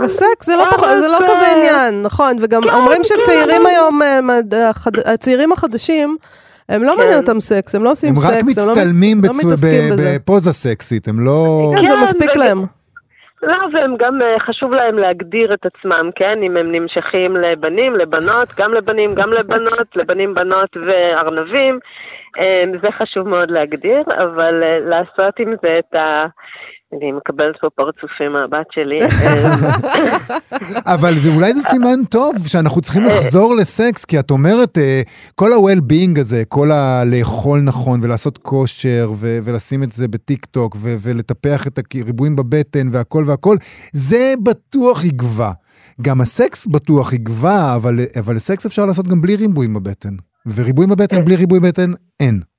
[0.04, 0.86] וסקס זה לא, פח...
[0.86, 3.66] זה לא כזה עניין, נכון, וגם כן, אומרים כן, שצעירים כן.
[3.66, 4.70] היום, אה,
[5.14, 6.16] הצעירים החדשים,
[6.68, 11.08] הם לא מעניין אותם סקס, הם לא עושים סקס, הם רק לא מצטלמים בפוזה סקסית,
[11.08, 11.72] הם לא...
[11.76, 12.64] כן, זה מספיק להם.
[13.46, 16.42] לא, והם גם אה, חשוב להם להגדיר את עצמם, כן?
[16.42, 21.78] אם הם נמשכים לבנים, לבנות, גם לבנים, גם לבנות, לבנים, בנות וארנבים.
[22.40, 26.24] אה, זה חשוב מאוד להגדיר, אבל אה, לעשות עם זה את ה...
[27.02, 28.98] אני מקבלת פה פרצופים מהבת שלי.
[30.94, 35.02] אבל זה, אולי זה סימן טוב, שאנחנו צריכים לחזור לסקס, כי את אומרת, אה,
[35.34, 40.94] כל ה-well-being הזה, כל הלאכול נכון ולעשות כושר ו- ולשים את זה בטיק טוק ו-
[41.02, 43.56] ולטפח את הריבועים בבטן והכל והכל,
[43.92, 45.50] זה בטוח יגבה.
[46.02, 50.14] גם הסקס בטוח יגבה, אבל, אבל סקס אפשר לעשות גם בלי ריבועים בבטן.
[50.54, 51.90] וריבועים בבטן, בלי ריבוי בטן,
[52.20, 52.53] אין.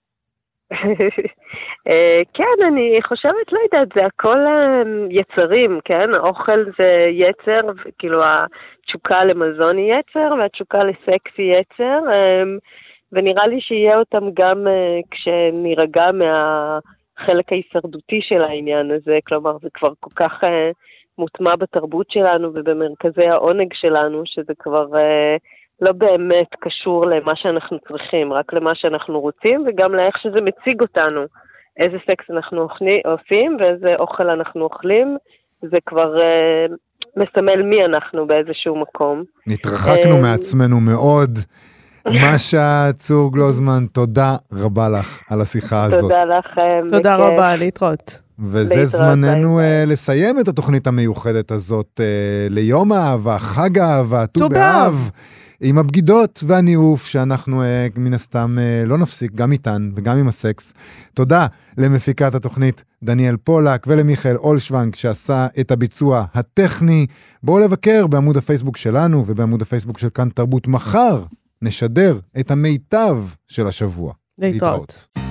[1.90, 6.16] אה, כן, אני חושבת, לא יודעת, זה הכל אה, יצרים, כן?
[6.20, 7.62] אוכל זה יצר,
[8.00, 12.44] כאילו התשוקה למזון היא יצר, והתשוקה לסקס היא יצר, אה,
[13.12, 14.68] ונראה לי שיהיה אותם גם
[15.12, 20.44] כשנירגע מהחלק ההישרדותי של העניין הזה, כלומר זה כבר כל כך
[21.18, 24.86] מוטמע בתרבות שלנו ובמרכזי העונג שלנו, שזה כבר...
[25.82, 31.22] לא באמת קשור למה שאנחנו צריכים, רק למה שאנחנו רוצים וגם לאיך שזה מציג אותנו.
[31.80, 32.68] איזה סקס אנחנו
[33.06, 35.18] עושים ואיזה אוכל אנחנו אוכלים,
[35.62, 36.72] זה כבר uh,
[37.18, 39.24] מסמל מי אנחנו באיזשהו מקום.
[39.48, 41.40] התרחקנו uh, מעצמנו מאוד.
[42.34, 46.02] משה צור גלוזמן, תודה רבה לך על השיחה הזאת.
[46.02, 46.88] תודה לכם.
[46.90, 48.22] תודה רבה, להתראות.
[48.40, 54.50] וזה להתראות זמננו uh, לסיים את התוכנית המיוחדת הזאת uh, ליום האהבה, חג האהבה, ט"ו
[54.50, 55.12] באב.
[55.62, 60.74] עם הבגידות והניאוף, שאנחנו אה, מן הסתם אה, לא נפסיק, גם איתן וגם עם הסקס.
[61.14, 61.48] תודה
[61.78, 67.08] למפיקת התוכנית דניאל פולק ולמיכאל אולשוונג, שעשה את הביצוע הטכני.
[67.44, 70.68] בואו לבקר בעמוד הפייסבוק שלנו ובעמוד הפייסבוק של כאן תרבות.
[70.68, 71.24] מחר
[71.62, 74.14] נשדר את המיטב של השבוע.
[74.38, 75.10] להתראות.
[75.14, 75.25] להתראות.